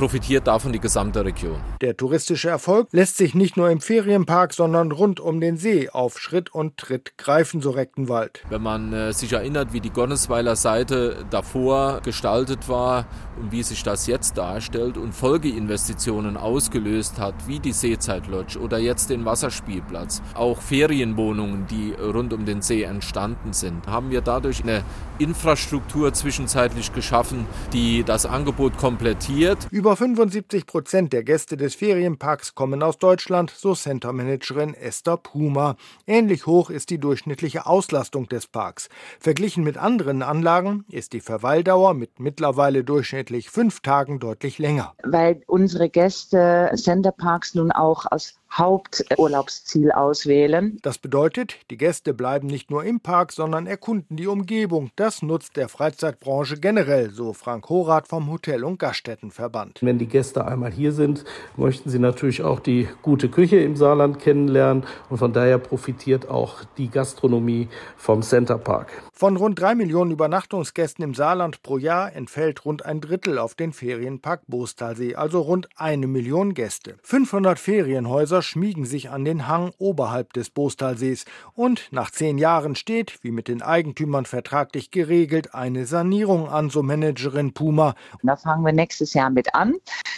profitiert 0.01 0.47
davon 0.47 0.73
die 0.73 0.81
gesamte 0.81 1.27
Region. 1.27 1.61
Der 1.83 1.95
touristische 1.95 2.49
Erfolg 2.49 2.89
lässt 2.93 3.19
sich 3.19 3.35
nicht 3.35 3.59
nur 3.59 3.69
im 3.69 3.83
Ferienpark, 3.83 4.55
sondern 4.55 4.93
rund 4.93 5.21
um 5.21 5.43
den 5.43 5.59
See 5.59 5.91
auf 5.91 6.19
Schritt 6.19 6.55
und 6.55 6.79
Tritt 6.79 7.19
greifen, 7.19 7.61
so 7.61 7.69
Rechtenwald. 7.69 8.43
Wenn 8.49 8.63
man 8.63 8.95
äh, 8.95 9.13
sich 9.13 9.31
erinnert, 9.35 9.75
wie 9.75 9.81
die 9.81 9.91
Gonnesweiler 9.91 10.57
Seite 10.57 11.27
davor 11.29 12.01
gestaltet 12.03 12.67
war 12.67 13.05
und 13.39 13.53
wie 13.53 13.63
sich 13.63 13.83
das 13.83 14.07
jetzt 14.07 14.39
darstellt 14.39 14.97
und 14.97 15.15
Folgeinvestitionen 15.15 16.39
ausgelöst 16.39 17.19
hat, 17.19 17.35
wie 17.47 17.59
die 17.61 17.73
Seezeitlodge 17.73 18.59
oder 18.59 18.79
jetzt 18.79 19.11
den 19.11 19.27
Wasserspielplatz, 19.27 20.23
auch 20.33 20.63
Ferienwohnungen, 20.63 21.67
die 21.67 21.93
rund 21.93 22.33
um 22.33 22.47
den 22.47 22.63
See 22.63 22.85
entstanden 22.85 23.53
sind, 23.53 23.87
haben 23.87 24.11
wir 24.11 24.23
dadurch 24.23 24.63
eine 24.63 24.83
Infrastruktur 25.21 26.15
zwischenzeitlich 26.15 26.95
geschaffen, 26.95 27.47
die 27.75 28.03
das 28.05 28.25
Angebot 28.25 28.79
komplettiert. 28.79 29.69
Über 29.71 29.95
75 29.95 30.67
Prozent 30.67 31.13
der 31.13 31.23
Gäste 31.23 31.59
des 31.59 31.75
Ferienparks 31.75 32.55
kommen 32.55 32.83
aus 32.83 32.99
Deutschland, 32.99 33.51
so 33.51 33.75
Centermanagerin 33.75 34.73
Esther 34.73 35.19
Puma. 35.19 35.77
Ähnlich 36.07 36.47
hoch 36.47 36.71
ist 36.71 36.89
die 36.89 36.99
durchschnittliche 36.99 37.67
Auslastung 37.67 38.29
des 38.29 38.47
Parks. 38.47 38.89
Verglichen 39.19 39.63
mit 39.63 39.77
anderen 39.77 40.23
Anlagen 40.23 40.85
ist 40.91 41.13
die 41.13 41.21
Verweildauer 41.21 41.93
mit 41.93 42.19
mittlerweile 42.19 42.83
durchschnittlich 42.83 43.51
fünf 43.51 43.81
Tagen 43.81 44.21
deutlich 44.21 44.59
länger. 44.59 44.95
Weil 45.05 45.43
unsere 45.47 45.91
Gäste 45.91 46.73
Centerparks 46.75 47.55
nun 47.55 47.73
auch 47.73 48.07
aus 48.11 48.40
Haupturlaubsziel 48.53 49.93
auswählen. 49.93 50.79
Das 50.83 50.99
bedeutet, 50.99 51.57
die 51.71 51.77
Gäste 51.77 52.15
bleiben 52.15 52.49
nicht 52.49 52.71
nur 52.71 52.85
im 52.85 53.01
Park, 53.01 53.33
sondern 53.33 53.67
erkunden 53.67 54.17
die 54.17 54.27
Umgebung. 54.27 54.91
Das 54.97 55.23
nutzt 55.23 55.57
der 55.57 55.69
Freizeitbranche 55.69 56.59
generell, 56.59 57.11
so 57.11 57.33
Frank 57.33 57.69
Horath 57.69 58.09
vom 58.09 58.31
Hotel- 58.31 58.65
und 58.65 58.79
Gaststättenverband. 58.79 59.79
Wenn 59.83 59.99
die 59.99 60.07
Gäste 60.07 60.45
einmal 60.47 60.73
hier 60.73 60.93
sind, 60.93 61.25
möchten 61.57 61.91
sie 61.91 61.99
natürlich 61.99 62.43
auch 62.43 62.61
die 62.61 62.89
gute 63.03 63.29
Küche 63.29 63.59
im 63.59 63.77
Saarland 63.77 64.19
kennenlernen 64.19 64.85
und 65.09 65.19
von 65.19 65.33
daher 65.33 65.59
profitiert 65.59 66.29
auch 66.29 66.65
die 66.77 66.91
Gastronomie 66.91 67.69
vom 67.97 68.23
Centerpark. 68.23 68.91
Von 69.13 69.37
rund 69.37 69.61
drei 69.61 69.75
Millionen 69.75 70.11
Übernachtungsgästen 70.11 71.05
im 71.05 71.15
Saarland 71.15 71.63
pro 71.63 71.79
Jahr 71.79 72.15
entfällt 72.15 72.65
rund 72.65 72.85
ein 72.85 73.01
Drittel 73.01 73.39
auf 73.39 73.55
den 73.55 73.73
Ferienpark 73.73 74.43
Bostalsee, 74.47 75.15
also 75.15 75.41
rund 75.41 75.69
eine 75.77 76.07
Million 76.07 76.55
Gäste. 76.55 76.97
500 77.03 77.59
Ferienhäuser 77.59 78.40
schmiegen 78.43 78.85
sich 78.85 79.11
an 79.11 79.25
den 79.25 79.49
Hang 79.49 79.73
oberhalb 79.79 80.33
des 80.33 80.51
Bostalsees 80.51 81.25
und 81.55 81.89
nach 81.91 82.11
zehn 82.11 82.39
Jahren 82.39 82.75
steht, 82.75 83.19
wie 83.23 83.31
mit 83.31 83.49
den 83.49 83.63
Eigentümern 83.63 84.25
vertraglich 84.25 84.91
geregelt, 84.91 85.55
eine 85.55 85.87
Sanierung 85.87 86.49
an, 86.49 86.71
so 86.71 86.83
Managerin 86.83 87.53
Puma. 87.53 87.95
Da 88.23 88.37
fangen 88.37 88.65
wir 88.65 88.73
nächstes 88.73 89.15
Jahr 89.15 89.31
mit 89.31 89.55
an. 89.55 89.75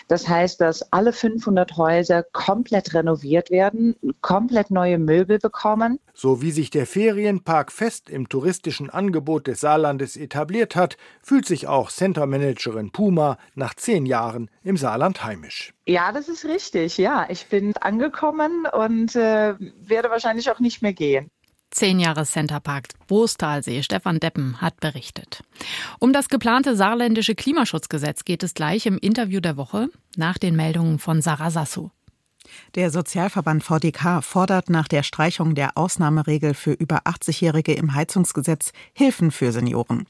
Das 0.08 0.28
heißt, 0.28 0.60
dass 0.60 0.92
alle 0.92 1.12
500 1.12 1.76
Häuser 1.76 2.22
komplett 2.22 2.94
renoviert 2.94 3.50
werden, 3.50 3.96
komplett 4.20 4.70
neue 4.70 4.98
Möbel 4.98 5.38
bekommen. 5.38 5.98
So 6.14 6.42
wie 6.42 6.50
sich 6.50 6.70
der 6.70 6.86
Ferienpark 6.86 7.72
fest 7.72 8.10
im 8.10 8.28
touristischen 8.28 8.90
Angebot 8.90 9.46
des 9.46 9.60
Saarlandes 9.60 10.16
etabliert 10.16 10.76
hat, 10.76 10.96
fühlt 11.22 11.46
sich 11.46 11.66
auch 11.66 11.90
Centermanagerin 11.90 12.90
Puma 12.90 13.38
nach 13.54 13.74
zehn 13.74 14.04
Jahren 14.04 14.50
im 14.62 14.76
Saarland 14.76 15.24
heimisch. 15.24 15.72
Ja, 15.86 16.12
das 16.12 16.28
ist 16.28 16.44
richtig. 16.44 16.96
Ja, 16.98 17.26
ich 17.28 17.46
bin 17.46 17.76
angekommen 17.76 18.66
und 18.66 19.16
äh, 19.16 19.54
werde 19.58 20.10
wahrscheinlich 20.10 20.50
auch 20.50 20.60
nicht 20.60 20.82
mehr 20.82 20.92
gehen. 20.92 21.30
Zehn 21.70 21.98
Jahre 21.98 22.24
Centerpark 22.24 22.88
Bostalsee. 23.08 23.82
Stefan 23.82 24.20
Deppen 24.20 24.60
hat 24.60 24.78
berichtet. 24.80 25.42
Um 25.98 26.12
das 26.12 26.28
geplante 26.28 26.76
saarländische 26.76 27.34
Klimaschutzgesetz 27.34 28.24
geht 28.24 28.42
es 28.42 28.52
gleich 28.52 28.84
im 28.84 28.98
Interview 28.98 29.40
der 29.40 29.56
Woche 29.56 29.88
nach 30.16 30.36
den 30.36 30.54
Meldungen 30.54 30.98
von 30.98 31.22
Sarah 31.22 31.50
Sassou. 31.50 31.90
Der 32.74 32.90
Sozialverband 32.90 33.62
VDK 33.64 34.22
fordert 34.22 34.70
nach 34.70 34.88
der 34.88 35.02
Streichung 35.02 35.54
der 35.54 35.76
Ausnahmeregel 35.76 36.54
für 36.54 36.72
über 36.72 37.02
80-Jährige 37.06 37.74
im 37.74 37.94
Heizungsgesetz 37.94 38.72
Hilfen 38.92 39.30
für 39.30 39.52
Senioren. 39.52 40.06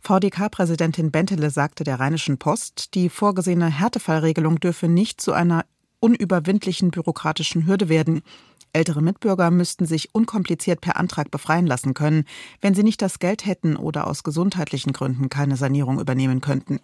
VDK-Präsidentin 0.00 1.10
Bentele 1.10 1.50
sagte 1.50 1.84
der 1.84 2.00
Rheinischen 2.00 2.38
Post, 2.38 2.94
die 2.94 3.08
vorgesehene 3.08 3.68
Härtefallregelung 3.68 4.60
dürfe 4.60 4.88
nicht 4.88 5.20
zu 5.20 5.32
einer 5.32 5.64
unüberwindlichen 6.00 6.90
bürokratischen 6.90 7.66
Hürde 7.66 7.88
werden. 7.88 8.22
Ältere 8.72 9.02
Mitbürger 9.02 9.50
müssten 9.50 9.86
sich 9.86 10.14
unkompliziert 10.14 10.80
per 10.80 10.96
Antrag 10.96 11.30
befreien 11.30 11.66
lassen 11.66 11.94
können, 11.94 12.24
wenn 12.60 12.74
sie 12.74 12.82
nicht 12.82 13.00
das 13.00 13.18
Geld 13.18 13.46
hätten 13.46 13.76
oder 13.76 14.06
aus 14.06 14.22
gesundheitlichen 14.22 14.92
Gründen 14.92 15.28
keine 15.28 15.56
Sanierung 15.56 15.98
übernehmen 16.00 16.40
könnten. 16.40 16.80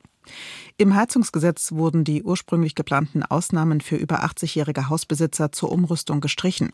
Im 0.79 0.95
Heizungsgesetz 0.95 1.73
wurden 1.73 2.05
die 2.05 2.23
ursprünglich 2.23 2.75
geplanten 2.75 3.23
Ausnahmen 3.23 3.81
für 3.81 3.97
über 3.97 4.25
80-jährige 4.25 4.89
Hausbesitzer 4.89 5.53
zur 5.53 5.73
Umrüstung 5.73 6.21
gestrichen. 6.21 6.73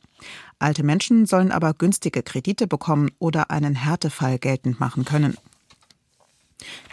Alte 0.59 0.83
Menschen 0.83 1.27
sollen 1.27 1.51
aber 1.51 1.75
günstige 1.75 2.23
Kredite 2.23 2.67
bekommen 2.67 3.11
oder 3.19 3.51
einen 3.51 3.75
Härtefall 3.75 4.39
geltend 4.39 4.81
machen 4.81 5.05
können. 5.05 5.37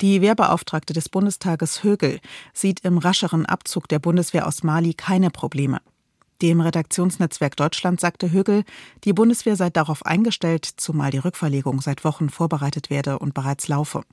Die 0.01 0.21
Wehrbeauftragte 0.21 0.93
des 0.93 1.09
Bundestages 1.09 1.83
Högel 1.83 2.19
sieht 2.53 2.81
im 2.81 2.97
rascheren 2.97 3.45
Abzug 3.45 3.87
der 3.87 3.99
Bundeswehr 3.99 4.47
aus 4.47 4.63
Mali 4.63 4.93
keine 4.93 5.31
Probleme. 5.31 5.81
Dem 6.41 6.59
Redaktionsnetzwerk 6.59 7.55
Deutschland 7.55 7.99
sagte 7.99 8.31
Högel, 8.31 8.63
die 9.05 9.13
Bundeswehr 9.13 9.55
sei 9.55 9.69
darauf 9.69 10.05
eingestellt, 10.05 10.65
zumal 10.65 11.11
die 11.11 11.17
Rückverlegung 11.17 11.81
seit 11.81 12.03
Wochen 12.03 12.29
vorbereitet 12.29 12.89
werde 12.89 13.19
und 13.19 13.33
bereits 13.33 13.67
laufe. 13.67 14.03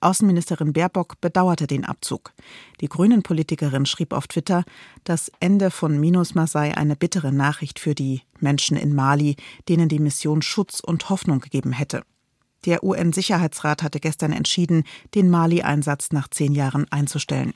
Außenministerin 0.00 0.72
Baerbock 0.72 1.20
bedauerte 1.20 1.66
den 1.66 1.84
Abzug. 1.84 2.32
Die 2.80 2.88
Grünen-Politikerin 2.88 3.86
schrieb 3.86 4.12
auf 4.12 4.26
Twitter, 4.26 4.64
das 5.04 5.30
Ende 5.40 5.70
von 5.70 5.98
MINUSMA 5.98 6.46
sei 6.46 6.76
eine 6.76 6.96
bittere 6.96 7.32
Nachricht 7.32 7.78
für 7.78 7.94
die 7.94 8.22
Menschen 8.40 8.76
in 8.76 8.94
Mali, 8.94 9.36
denen 9.68 9.88
die 9.88 9.98
Mission 10.00 10.42
Schutz 10.42 10.80
und 10.80 11.08
Hoffnung 11.08 11.40
gegeben 11.40 11.72
hätte. 11.72 12.02
Der 12.66 12.82
UN-Sicherheitsrat 12.82 13.82
hatte 13.82 14.00
gestern 14.00 14.32
entschieden, 14.32 14.84
den 15.14 15.30
Mali-Einsatz 15.30 16.12
nach 16.12 16.28
zehn 16.28 16.52
Jahren 16.52 16.90
einzustellen. 16.90 17.52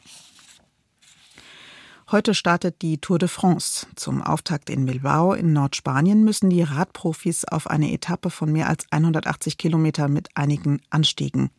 Heute 2.10 2.32
startet 2.32 2.80
die 2.80 2.96
Tour 2.96 3.18
de 3.18 3.28
France. 3.28 3.86
Zum 3.94 4.22
Auftakt 4.22 4.70
in 4.70 4.86
Bilbao 4.86 5.34
in 5.34 5.52
Nordspanien 5.52 6.24
müssen 6.24 6.48
die 6.48 6.62
Radprofis 6.62 7.44
auf 7.44 7.68
eine 7.68 7.92
Etappe 7.92 8.30
von 8.30 8.50
mehr 8.50 8.70
als 8.70 8.86
180 8.90 9.58
Kilometer 9.58 10.08
mit 10.08 10.30
einigen 10.34 10.80
Anstiegen. 10.88 11.50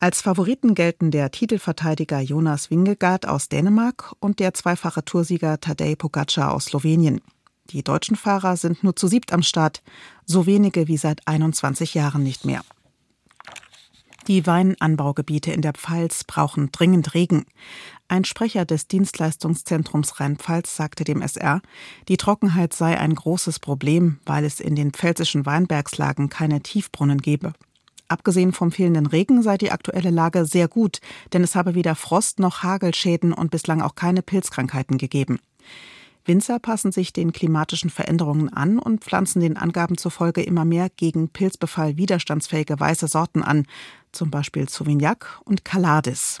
Als 0.00 0.22
Favoriten 0.22 0.74
gelten 0.74 1.12
der 1.12 1.30
Titelverteidiger 1.30 2.18
Jonas 2.18 2.72
Wingegaard 2.72 3.28
aus 3.28 3.48
Dänemark 3.48 4.12
und 4.18 4.40
der 4.40 4.54
zweifache 4.54 5.04
Toursieger 5.04 5.60
Tadej 5.60 5.94
Pogacar 5.94 6.52
aus 6.52 6.64
Slowenien. 6.64 7.20
Die 7.70 7.84
deutschen 7.84 8.16
Fahrer 8.16 8.56
sind 8.56 8.82
nur 8.82 8.96
zu 8.96 9.06
siebt 9.06 9.32
am 9.32 9.44
Start, 9.44 9.82
so 10.26 10.46
wenige 10.46 10.88
wie 10.88 10.96
seit 10.96 11.28
21 11.28 11.94
Jahren 11.94 12.24
nicht 12.24 12.44
mehr. 12.44 12.62
Die 14.28 14.46
Weinanbaugebiete 14.46 15.52
in 15.52 15.62
der 15.62 15.72
Pfalz 15.72 16.24
brauchen 16.24 16.70
dringend 16.70 17.14
Regen. 17.14 17.46
Ein 18.08 18.24
Sprecher 18.24 18.66
des 18.66 18.86
Dienstleistungszentrums 18.86 20.20
Rheinpfalz 20.20 20.76
sagte 20.76 21.04
dem 21.04 21.22
SR, 21.22 21.62
die 22.08 22.18
Trockenheit 22.18 22.74
sei 22.74 22.98
ein 22.98 23.14
großes 23.14 23.58
Problem, 23.58 24.18
weil 24.26 24.44
es 24.44 24.60
in 24.60 24.76
den 24.76 24.92
pfälzischen 24.92 25.46
Weinbergslagen 25.46 26.28
keine 26.28 26.60
Tiefbrunnen 26.60 27.22
gebe. 27.22 27.54
Abgesehen 28.08 28.52
vom 28.52 28.70
fehlenden 28.70 29.06
Regen 29.06 29.42
sei 29.42 29.56
die 29.56 29.70
aktuelle 29.70 30.10
Lage 30.10 30.44
sehr 30.44 30.68
gut, 30.68 31.00
denn 31.32 31.42
es 31.42 31.54
habe 31.54 31.74
weder 31.74 31.94
Frost 31.94 32.38
noch 32.38 32.62
Hagelschäden 32.62 33.32
und 33.32 33.50
bislang 33.50 33.80
auch 33.80 33.94
keine 33.94 34.20
Pilzkrankheiten 34.20 34.98
gegeben. 34.98 35.38
Winzer 36.28 36.58
passen 36.58 36.92
sich 36.92 37.12
den 37.12 37.32
klimatischen 37.32 37.90
Veränderungen 37.90 38.52
an 38.52 38.78
und 38.78 39.02
pflanzen 39.02 39.40
den 39.40 39.56
Angaben 39.56 39.96
zufolge 39.96 40.42
immer 40.42 40.64
mehr 40.64 40.90
gegen 40.90 41.30
Pilzbefall 41.30 41.96
widerstandsfähige 41.96 42.78
weiße 42.78 43.08
Sorten 43.08 43.42
an, 43.42 43.64
zum 44.12 44.30
Beispiel 44.30 44.68
Sauvignac 44.68 45.40
und 45.44 45.64
Calades. 45.64 46.40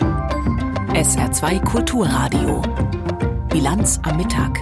SR2 0.00 1.64
Kulturradio. 1.64 2.62
Bilanz 3.48 4.00
am 4.02 4.16
Mittag. 4.16 4.58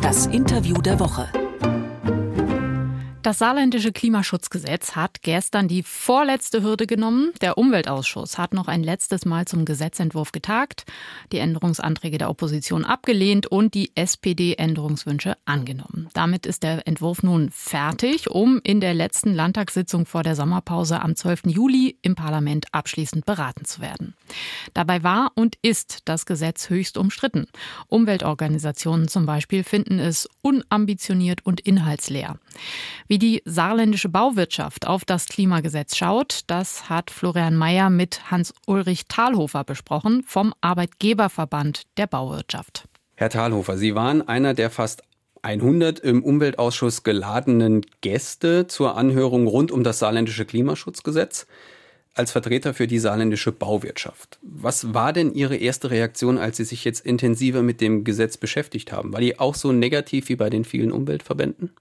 Das 0.00 0.26
Interview 0.26 0.80
der 0.80 0.98
Woche. 1.00 1.41
Das 3.22 3.38
saarländische 3.38 3.92
Klimaschutzgesetz 3.92 4.96
hat 4.96 5.22
gestern 5.22 5.68
die 5.68 5.84
vorletzte 5.84 6.64
Hürde 6.64 6.88
genommen. 6.88 7.30
Der 7.40 7.56
Umweltausschuss 7.56 8.36
hat 8.36 8.52
noch 8.52 8.66
ein 8.66 8.82
letztes 8.82 9.24
Mal 9.26 9.44
zum 9.44 9.64
Gesetzentwurf 9.64 10.32
getagt, 10.32 10.84
die 11.30 11.38
Änderungsanträge 11.38 12.18
der 12.18 12.30
Opposition 12.30 12.84
abgelehnt 12.84 13.46
und 13.46 13.74
die 13.74 13.92
SPD-Änderungswünsche 13.94 15.36
angenommen. 15.44 16.08
Damit 16.14 16.46
ist 16.46 16.64
der 16.64 16.88
Entwurf 16.88 17.22
nun 17.22 17.50
fertig, 17.52 18.28
um 18.28 18.60
in 18.64 18.80
der 18.80 18.92
letzten 18.92 19.32
Landtagssitzung 19.32 20.04
vor 20.04 20.24
der 20.24 20.34
Sommerpause 20.34 21.00
am 21.00 21.14
12. 21.14 21.42
Juli 21.46 21.96
im 22.02 22.16
Parlament 22.16 22.66
abschließend 22.72 23.24
beraten 23.24 23.64
zu 23.64 23.80
werden. 23.80 24.14
Dabei 24.74 25.04
war 25.04 25.30
und 25.36 25.56
ist 25.62 26.00
das 26.06 26.26
Gesetz 26.26 26.70
höchst 26.70 26.98
umstritten. 26.98 27.46
Umweltorganisationen 27.86 29.06
zum 29.06 29.26
Beispiel 29.26 29.62
finden 29.62 30.00
es 30.00 30.28
unambitioniert 30.42 31.46
und 31.46 31.60
inhaltsleer. 31.60 32.40
Wie 33.12 33.18
die 33.18 33.42
saarländische 33.44 34.08
Bauwirtschaft 34.08 34.86
auf 34.86 35.04
das 35.04 35.26
Klimagesetz 35.26 35.98
schaut, 35.98 36.44
das 36.46 36.88
hat 36.88 37.10
Florian 37.10 37.54
Mayer 37.54 37.90
mit 37.90 38.30
Hans-Ulrich 38.30 39.04
Thalhofer 39.06 39.64
besprochen 39.64 40.22
vom 40.26 40.54
Arbeitgeberverband 40.62 41.82
der 41.98 42.06
Bauwirtschaft. 42.06 42.88
Herr 43.16 43.28
Thalhofer, 43.28 43.76
Sie 43.76 43.94
waren 43.94 44.26
einer 44.26 44.54
der 44.54 44.70
fast 44.70 45.02
100 45.42 45.98
im 45.98 46.24
Umweltausschuss 46.24 47.02
geladenen 47.02 47.84
Gäste 48.00 48.66
zur 48.66 48.96
Anhörung 48.96 49.46
rund 49.46 49.70
um 49.72 49.84
das 49.84 49.98
saarländische 49.98 50.46
Klimaschutzgesetz 50.46 51.46
als 52.14 52.32
Vertreter 52.32 52.72
für 52.72 52.86
die 52.86 52.98
saarländische 52.98 53.52
Bauwirtschaft. 53.52 54.38
Was 54.40 54.94
war 54.94 55.12
denn 55.12 55.34
Ihre 55.34 55.56
erste 55.56 55.90
Reaktion, 55.90 56.38
als 56.38 56.56
Sie 56.56 56.64
sich 56.64 56.82
jetzt 56.86 57.04
intensiver 57.04 57.62
mit 57.62 57.82
dem 57.82 58.04
Gesetz 58.04 58.38
beschäftigt 58.38 58.90
haben? 58.90 59.12
War 59.12 59.20
die 59.20 59.38
auch 59.38 59.54
so 59.54 59.70
negativ 59.70 60.30
wie 60.30 60.36
bei 60.36 60.48
den 60.48 60.64
vielen 60.64 60.92
Umweltverbänden? 60.92 61.72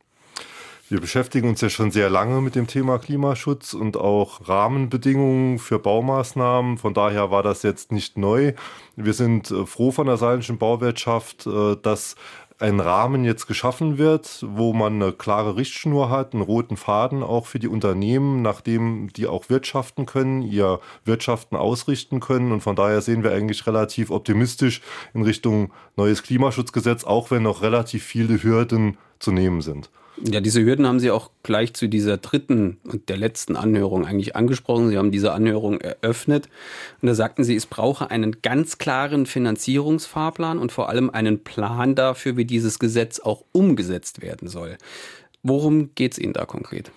Wir 0.92 1.00
beschäftigen 1.00 1.48
uns 1.48 1.62
ja 1.62 1.70
schon 1.70 1.90
sehr 1.90 2.10
lange 2.10 2.42
mit 2.42 2.54
dem 2.54 2.68
Thema 2.68 3.00
Klimaschutz 3.00 3.74
und 3.74 3.96
auch 3.96 4.50
Rahmenbedingungen 4.50 5.58
für 5.58 5.80
Baumaßnahmen. 5.80 6.78
Von 6.78 6.94
daher 6.94 7.32
war 7.32 7.44
das 7.44 7.64
jetzt 7.64 7.94
nicht 7.94 8.18
neu. 8.18 8.52
Wir 8.98 9.14
sind 9.14 9.52
äh, 9.52 9.66
froh 9.66 9.92
von 9.92 10.08
der 10.08 10.18
saarländischen 10.18 10.58
Bauwirtschaft, 10.58 11.48
äh, 11.48 11.78
dass 11.82 12.18
ein 12.60 12.82
Rahmen 12.82 13.24
jetzt 13.24 13.48
geschaffen 13.48 14.00
wird, 14.00 14.46
wo 14.46 14.74
man 14.74 15.02
eine 15.02 15.14
klare 15.14 15.56
Richtschnur 15.56 16.10
hat, 16.10 16.34
einen 16.34 16.44
roten 16.44 16.76
Faden 16.76 17.24
auch 17.24 17.46
für 17.46 17.60
die 17.60 17.70
Unternehmen, 17.70 18.42
nachdem 18.42 19.14
die 19.14 19.28
auch 19.28 19.48
wirtschaften 19.48 20.06
können, 20.06 20.42
ihr 20.42 20.82
Wirtschaften 21.06 21.56
ausrichten 21.56 22.20
können. 22.20 22.52
Und 22.52 22.60
von 22.60 22.76
daher 22.76 23.00
sehen 23.00 23.24
wir 23.24 23.32
eigentlich 23.32 23.66
relativ 23.66 24.12
optimistisch 24.12 24.82
in 25.14 25.24
Richtung 25.24 25.72
neues 25.96 26.22
Klimaschutzgesetz, 26.22 27.06
auch 27.06 27.32
wenn 27.32 27.44
noch 27.44 27.62
relativ 27.62 28.04
viele 28.04 28.44
Hürden 28.44 28.98
zu 29.20 29.32
nehmen 29.32 29.62
sind. 29.62 29.90
Ja, 30.18 30.42
diese 30.42 30.64
Hürden 30.64 30.86
haben 30.86 31.00
Sie 31.00 31.10
auch 31.10 31.32
gleich 31.42 31.74
zu 31.74 31.88
dieser 31.88 32.18
dritten 32.18 32.78
und 32.84 33.10
der 33.10 33.18
letzten 33.18 33.56
Anhörung 33.56 34.06
eigentlich 34.06 34.36
angesprochen. 34.36 34.90
Sie 34.90 34.98
haben 34.98 35.12
diese 35.12 35.34
Anhörung 35.34 35.80
eröffnet 35.80 36.50
und 37.02 37.08
da 37.08 37.16
sagten 37.16 37.44
Sie, 37.44 37.56
es 37.56 37.66
brauche 37.66 38.12
einen 38.12 38.42
ganz 38.42 38.78
klaren 38.78 39.26
Finanzierungsfahrplan 39.26 40.60
und 40.60 40.72
vor 40.72 40.90
allem 40.90 41.10
einen 41.10 41.44
Plan 41.44 41.96
dafür, 41.96 42.38
wie 42.38 42.46
dieses 42.46 42.78
Gesetz 42.78 43.20
auch 43.20 43.44
umgesetzt 43.52 44.22
werden 44.22 44.48
soll. 44.48 44.78
Worum 45.44 45.96
geht 45.96 46.14
es 46.14 46.20
Ihnen 46.20 46.34
da 46.34 46.46
konkret? 46.46 46.92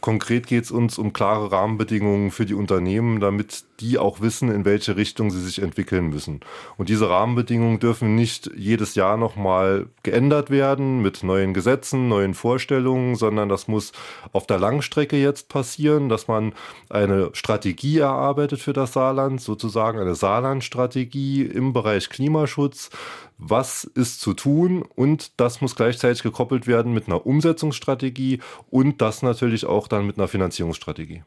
Konkret 0.00 0.46
geht 0.46 0.64
es 0.64 0.70
uns 0.70 0.98
um 0.98 1.12
klare 1.12 1.50
Rahmenbedingungen 1.50 2.30
für 2.30 2.46
die 2.46 2.54
Unternehmen, 2.54 3.18
damit 3.18 3.64
die 3.80 3.98
auch 3.98 4.20
wissen, 4.20 4.50
in 4.50 4.64
welche 4.64 4.96
Richtung 4.96 5.30
sie 5.30 5.40
sich 5.40 5.62
entwickeln 5.62 6.06
müssen. 6.06 6.40
Und 6.76 6.88
diese 6.88 7.08
Rahmenbedingungen 7.08 7.78
dürfen 7.78 8.14
nicht 8.14 8.50
jedes 8.56 8.94
Jahr 8.94 9.16
nochmal 9.16 9.86
geändert 10.02 10.50
werden 10.50 11.00
mit 11.00 11.22
neuen 11.22 11.54
Gesetzen, 11.54 12.08
neuen 12.08 12.34
Vorstellungen, 12.34 13.14
sondern 13.14 13.48
das 13.48 13.68
muss 13.68 13.92
auf 14.32 14.46
der 14.46 14.58
Langstrecke 14.58 15.16
jetzt 15.16 15.48
passieren, 15.48 16.08
dass 16.08 16.28
man 16.28 16.52
eine 16.88 17.30
Strategie 17.32 17.98
erarbeitet 17.98 18.60
für 18.60 18.72
das 18.72 18.92
Saarland, 18.92 19.40
sozusagen 19.40 19.98
eine 19.98 20.14
Saarlandstrategie 20.14 21.42
im 21.42 21.72
Bereich 21.72 22.08
Klimaschutz, 22.08 22.90
was 23.38 23.84
ist 23.84 24.20
zu 24.20 24.34
tun 24.34 24.82
und 24.82 25.40
das 25.40 25.60
muss 25.60 25.76
gleichzeitig 25.76 26.22
gekoppelt 26.22 26.66
werden 26.66 26.92
mit 26.92 27.06
einer 27.06 27.24
Umsetzungsstrategie 27.24 28.40
und 28.68 29.00
das 29.00 29.22
natürlich 29.22 29.64
auch 29.64 29.86
dann 29.86 30.06
mit 30.06 30.18
einer 30.18 30.28
Finanzierungsstrategie. 30.28 31.22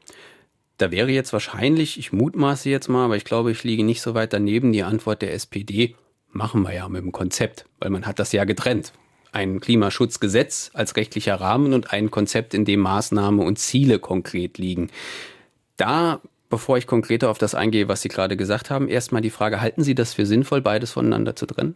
Da 0.81 0.89
wäre 0.89 1.11
jetzt 1.11 1.31
wahrscheinlich, 1.31 2.00
ich 2.00 2.11
mutmaße 2.11 2.67
jetzt 2.67 2.88
mal, 2.88 3.05
aber 3.05 3.15
ich 3.15 3.23
glaube, 3.23 3.51
ich 3.51 3.63
liege 3.63 3.83
nicht 3.83 4.01
so 4.01 4.15
weit 4.15 4.33
daneben, 4.33 4.73
die 4.73 4.81
Antwort 4.81 5.21
der 5.21 5.31
SPD, 5.35 5.95
machen 6.31 6.63
wir 6.63 6.73
ja 6.73 6.89
mit 6.89 7.03
dem 7.03 7.11
Konzept, 7.11 7.65
weil 7.79 7.91
man 7.91 8.07
hat 8.07 8.17
das 8.17 8.31
ja 8.31 8.45
getrennt. 8.45 8.91
Ein 9.31 9.59
Klimaschutzgesetz 9.59 10.71
als 10.73 10.95
rechtlicher 10.95 11.35
Rahmen 11.35 11.73
und 11.73 11.93
ein 11.93 12.09
Konzept, 12.09 12.55
in 12.55 12.65
dem 12.65 12.79
Maßnahmen 12.79 13.45
und 13.45 13.59
Ziele 13.59 14.00
konkret 14.00 14.57
liegen. 14.57 14.89
Da 15.77 16.19
bevor 16.50 16.79
ich 16.79 16.88
konkreter 16.88 17.29
auf 17.29 17.38
das 17.38 17.53
eingehe, 17.53 17.88
was 17.88 18.01
Sie 18.01 18.09
gerade 18.09 18.35
gesagt 18.35 18.71
haben, 18.71 18.88
erstmal 18.88 19.21
die 19.21 19.29
Frage, 19.29 19.61
halten 19.61 19.83
Sie 19.83 19.93
das 19.93 20.15
für 20.15 20.25
sinnvoll, 20.25 20.61
beides 20.61 20.91
voneinander 20.91 21.35
zu 21.35 21.45
trennen? 21.45 21.75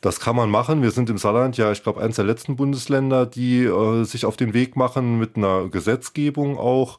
Das 0.00 0.20
kann 0.20 0.36
man 0.36 0.50
machen. 0.50 0.82
Wir 0.82 0.90
sind 0.90 1.08
im 1.08 1.16
Saarland 1.16 1.56
ja, 1.56 1.72
ich 1.72 1.82
glaube, 1.82 2.02
eines 2.02 2.16
der 2.16 2.26
letzten 2.26 2.56
Bundesländer, 2.56 3.24
die 3.24 3.64
äh, 3.64 4.04
sich 4.04 4.26
auf 4.26 4.36
den 4.36 4.52
Weg 4.52 4.76
machen 4.76 5.18
mit 5.18 5.36
einer 5.36 5.68
Gesetzgebung 5.68 6.58
auch. 6.58 6.98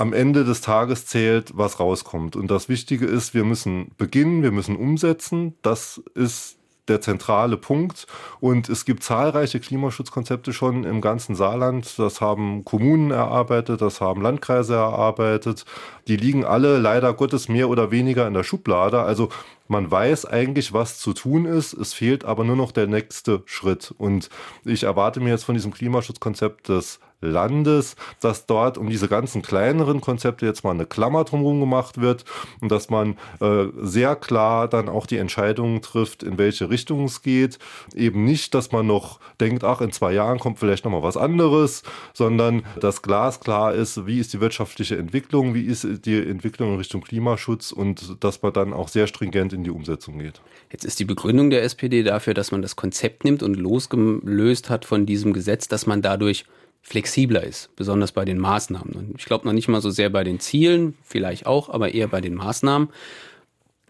Am 0.00 0.12
Ende 0.12 0.44
des 0.44 0.60
Tages 0.60 1.06
zählt, 1.06 1.56
was 1.56 1.80
rauskommt. 1.80 2.36
Und 2.36 2.50
das 2.50 2.68
Wichtige 2.68 3.04
ist, 3.04 3.34
wir 3.34 3.44
müssen 3.44 3.90
beginnen, 3.98 4.44
wir 4.44 4.52
müssen 4.52 4.76
umsetzen. 4.76 5.54
Das 5.62 6.00
ist 6.14 6.58
der 6.88 7.00
zentrale 7.00 7.56
Punkt. 7.56 8.06
Und 8.40 8.68
es 8.68 8.84
gibt 8.84 9.02
zahlreiche 9.02 9.60
Klimaschutzkonzepte 9.60 10.52
schon 10.52 10.84
im 10.84 11.00
ganzen 11.00 11.34
Saarland. 11.34 11.98
Das 11.98 12.20
haben 12.20 12.64
Kommunen 12.64 13.10
erarbeitet, 13.10 13.80
das 13.80 14.00
haben 14.00 14.22
Landkreise 14.22 14.74
erarbeitet. 14.74 15.64
Die 16.06 16.16
liegen 16.16 16.44
alle 16.44 16.78
leider 16.78 17.12
Gottes 17.14 17.48
mehr 17.48 17.68
oder 17.68 17.90
weniger 17.90 18.26
in 18.26 18.34
der 18.34 18.44
Schublade. 18.44 19.00
Also 19.00 19.28
man 19.66 19.90
weiß 19.90 20.26
eigentlich, 20.26 20.72
was 20.72 20.98
zu 20.98 21.12
tun 21.12 21.44
ist. 21.44 21.74
Es 21.74 21.92
fehlt 21.92 22.24
aber 22.24 22.44
nur 22.44 22.56
noch 22.56 22.72
der 22.72 22.86
nächste 22.86 23.42
Schritt. 23.44 23.94
Und 23.98 24.30
ich 24.64 24.84
erwarte 24.84 25.20
mir 25.20 25.30
jetzt 25.30 25.44
von 25.44 25.54
diesem 25.54 25.72
Klimaschutzkonzept 25.72 26.68
des 26.68 27.00
Landes, 27.20 27.96
dass 28.20 28.46
dort 28.46 28.78
um 28.78 28.88
diese 28.88 29.08
ganzen 29.08 29.42
kleineren 29.42 30.00
Konzepte 30.00 30.46
jetzt 30.46 30.64
mal 30.64 30.70
eine 30.70 30.86
Klammer 30.86 31.24
drumherum 31.24 31.60
gemacht 31.60 32.00
wird 32.00 32.24
und 32.60 32.70
dass 32.70 32.90
man 32.90 33.16
äh, 33.40 33.66
sehr 33.80 34.16
klar 34.16 34.68
dann 34.68 34.88
auch 34.88 35.06
die 35.06 35.16
Entscheidungen 35.16 35.82
trifft, 35.82 36.22
in 36.22 36.38
welche 36.38 36.70
Richtung 36.70 37.04
es 37.04 37.22
geht. 37.22 37.58
Eben 37.94 38.24
nicht, 38.24 38.54
dass 38.54 38.72
man 38.72 38.86
noch 38.86 39.18
denkt, 39.40 39.64
ach, 39.64 39.80
in 39.80 39.92
zwei 39.92 40.12
Jahren 40.12 40.38
kommt 40.38 40.58
vielleicht 40.58 40.84
noch 40.84 40.92
mal 40.92 41.02
was 41.02 41.16
anderes, 41.16 41.82
sondern 42.14 42.62
dass 42.80 43.02
glasklar 43.02 43.74
ist, 43.74 44.06
wie 44.06 44.20
ist 44.20 44.32
die 44.32 44.40
wirtschaftliche 44.40 44.96
Entwicklung, 44.96 45.54
wie 45.54 45.64
ist 45.64 45.86
die 46.04 46.18
Entwicklung 46.18 46.72
in 46.72 46.78
Richtung 46.78 47.02
Klimaschutz 47.02 47.72
und 47.72 48.22
dass 48.22 48.42
man 48.42 48.52
dann 48.52 48.72
auch 48.72 48.88
sehr 48.88 49.06
stringent 49.06 49.52
in 49.52 49.64
die 49.64 49.70
Umsetzung 49.70 50.18
geht. 50.18 50.40
Jetzt 50.70 50.84
ist 50.84 51.00
die 51.00 51.04
Begründung 51.04 51.50
der 51.50 51.62
SPD 51.62 52.02
dafür, 52.02 52.34
dass 52.34 52.52
man 52.52 52.62
das 52.62 52.76
Konzept 52.76 53.24
nimmt 53.24 53.42
und 53.42 53.56
losgelöst 53.56 54.70
hat 54.70 54.84
von 54.84 55.06
diesem 55.06 55.32
Gesetz, 55.32 55.68
dass 55.68 55.86
man 55.86 56.02
dadurch 56.02 56.44
flexibler 56.88 57.44
ist, 57.44 57.74
besonders 57.76 58.12
bei 58.12 58.24
den 58.24 58.38
Maßnahmen. 58.38 58.94
Und 58.94 59.14
ich 59.18 59.26
glaube 59.26 59.46
noch 59.46 59.52
nicht 59.52 59.68
mal 59.68 59.82
so 59.82 59.90
sehr 59.90 60.08
bei 60.08 60.24
den 60.24 60.40
Zielen, 60.40 60.94
vielleicht 61.04 61.46
auch, 61.46 61.68
aber 61.68 61.92
eher 61.92 62.08
bei 62.08 62.20
den 62.20 62.34
Maßnahmen. 62.34 62.88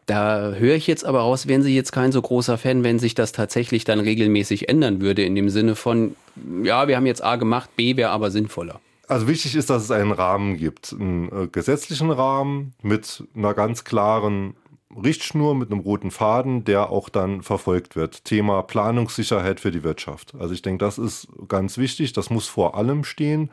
Da 0.07 0.53
höre 0.55 0.75
ich 0.75 0.87
jetzt 0.87 1.05
aber 1.05 1.21
raus, 1.21 1.47
wären 1.47 1.63
Sie 1.63 1.75
jetzt 1.75 1.93
kein 1.93 2.13
so 2.13 2.21
großer 2.21 2.59
Fan, 2.59 2.83
wenn 2.83 2.99
sich 2.99 3.15
das 3.15 3.33
tatsächlich 3.33 3.85
dann 3.85 4.01
regelmäßig 4.01 4.69
ändern 4.69 5.01
würde, 5.01 5.23
in 5.23 5.35
dem 5.35 5.51
Sinne 5.51 5.75
von, 5.75 6.17
ja, 6.65 6.89
wir 6.89 6.97
haben 6.97 7.07
jetzt 7.07 7.23
A 7.23 7.37
gemacht, 7.37 7.71
B 7.77 7.97
wäre 7.97 8.11
aber 8.11 8.31
sinnvoller. 8.31 8.81
Also 9.07 9.29
wichtig 9.29 9.55
ist, 9.55 9.71
dass 9.71 9.85
es 9.85 9.91
einen 9.91 10.13
Rahmen 10.13 10.57
gibt, 10.57 10.93
einen 10.99 11.29
äh, 11.29 11.47
gesetzlichen 11.47 12.11
Rahmen 12.11 12.75
mit 12.83 13.23
einer 13.35 13.55
ganz 13.55 13.85
klaren 13.85 14.55
Richtschnur 15.03 15.55
mit 15.55 15.71
einem 15.71 15.81
roten 15.81 16.11
Faden, 16.11 16.65
der 16.65 16.91
auch 16.91 17.09
dann 17.09 17.43
verfolgt 17.43 17.97
wird. 17.97 18.25
Thema 18.25 18.63
Planungssicherheit 18.63 19.61
für 19.61 19.71
die 19.71 19.85
Wirtschaft. 19.85 20.35
Also 20.39 20.55
ich 20.55 20.63
denke, 20.63 20.85
das 20.85 20.99
ist 20.99 21.29
ganz 21.49 21.79
wichtig, 21.79 22.13
das 22.13 22.31
muss 22.31 22.49
vor 22.49 22.77
allem 22.77 23.05
stehen. 23.05 23.51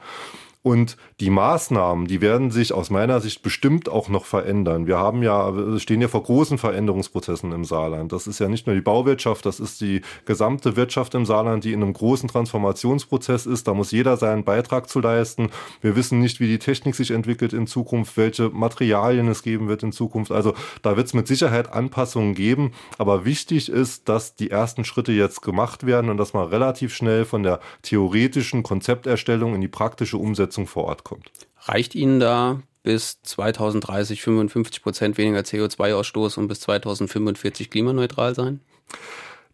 Und 0.65 0.97
die 1.19 1.29
Maßnahmen, 1.29 2.07
die 2.07 2.21
werden 2.21 2.49
sich 2.49 2.73
aus 2.73 2.89
meiner 2.89 3.21
Sicht 3.21 3.43
bestimmt 3.43 3.87
auch 3.87 4.09
noch 4.09 4.25
verändern. 4.25 4.87
Wir 4.87 4.97
haben 4.97 5.21
ja, 5.21 5.53
stehen 5.77 6.01
ja 6.01 6.07
vor 6.07 6.23
großen 6.23 6.57
Veränderungsprozessen 6.57 7.51
im 7.51 7.65
Saarland. 7.65 8.11
Das 8.11 8.25
ist 8.25 8.39
ja 8.39 8.47
nicht 8.47 8.65
nur 8.65 8.75
die 8.75 8.81
Bauwirtschaft, 8.81 9.45
das 9.45 9.59
ist 9.59 9.79
die 9.79 10.01
gesamte 10.25 10.75
Wirtschaft 10.75 11.13
im 11.13 11.23
Saarland, 11.23 11.65
die 11.65 11.71
in 11.71 11.83
einem 11.83 11.93
großen 11.93 12.27
Transformationsprozess 12.27 13.45
ist. 13.45 13.67
Da 13.67 13.75
muss 13.75 13.91
jeder 13.91 14.17
seinen 14.17 14.43
Beitrag 14.43 14.89
zu 14.89 15.01
leisten. 15.01 15.51
Wir 15.81 15.95
wissen 15.95 16.19
nicht, 16.19 16.39
wie 16.39 16.47
die 16.47 16.57
Technik 16.57 16.95
sich 16.95 17.11
entwickelt 17.11 17.53
in 17.53 17.67
Zukunft, 17.67 18.17
welche 18.17 18.49
Materialien 18.49 19.27
es 19.27 19.43
geben 19.43 19.67
wird 19.67 19.83
in 19.83 19.91
Zukunft. 19.91 20.31
Also 20.31 20.55
da 20.81 20.97
wird 20.97 21.05
es 21.05 21.13
mit 21.13 21.27
Sicherheit 21.27 21.71
Anpassungen 21.71 22.33
geben. 22.33 22.71
Aber 22.97 23.23
wichtig 23.23 23.69
ist, 23.69 24.09
dass 24.09 24.33
die 24.33 24.49
ersten 24.49 24.83
Schritte 24.83 25.11
jetzt 25.11 25.43
gemacht 25.43 25.85
werden 25.85 26.09
und 26.09 26.17
dass 26.17 26.33
man 26.33 26.47
relativ 26.47 26.95
schnell 26.95 27.23
von 27.23 27.43
der 27.43 27.59
theoretischen 27.83 28.63
Konzepterstellung 28.63 29.53
in 29.53 29.61
die 29.61 29.67
praktische 29.67 30.17
Umsetzung 30.17 30.54
Umsetzung 30.55 30.67
vor 30.67 30.85
Ort 30.85 31.03
kommt. 31.03 31.31
Reicht 31.61 31.95
Ihnen 31.95 32.19
da 32.19 32.61
bis 32.83 33.21
2030 33.23 34.21
55 34.21 34.83
Prozent 34.83 35.17
weniger 35.17 35.39
CO2-Ausstoß 35.39 36.37
und 36.37 36.47
bis 36.47 36.61
2045 36.61 37.69
klimaneutral 37.69 38.35
sein? 38.35 38.61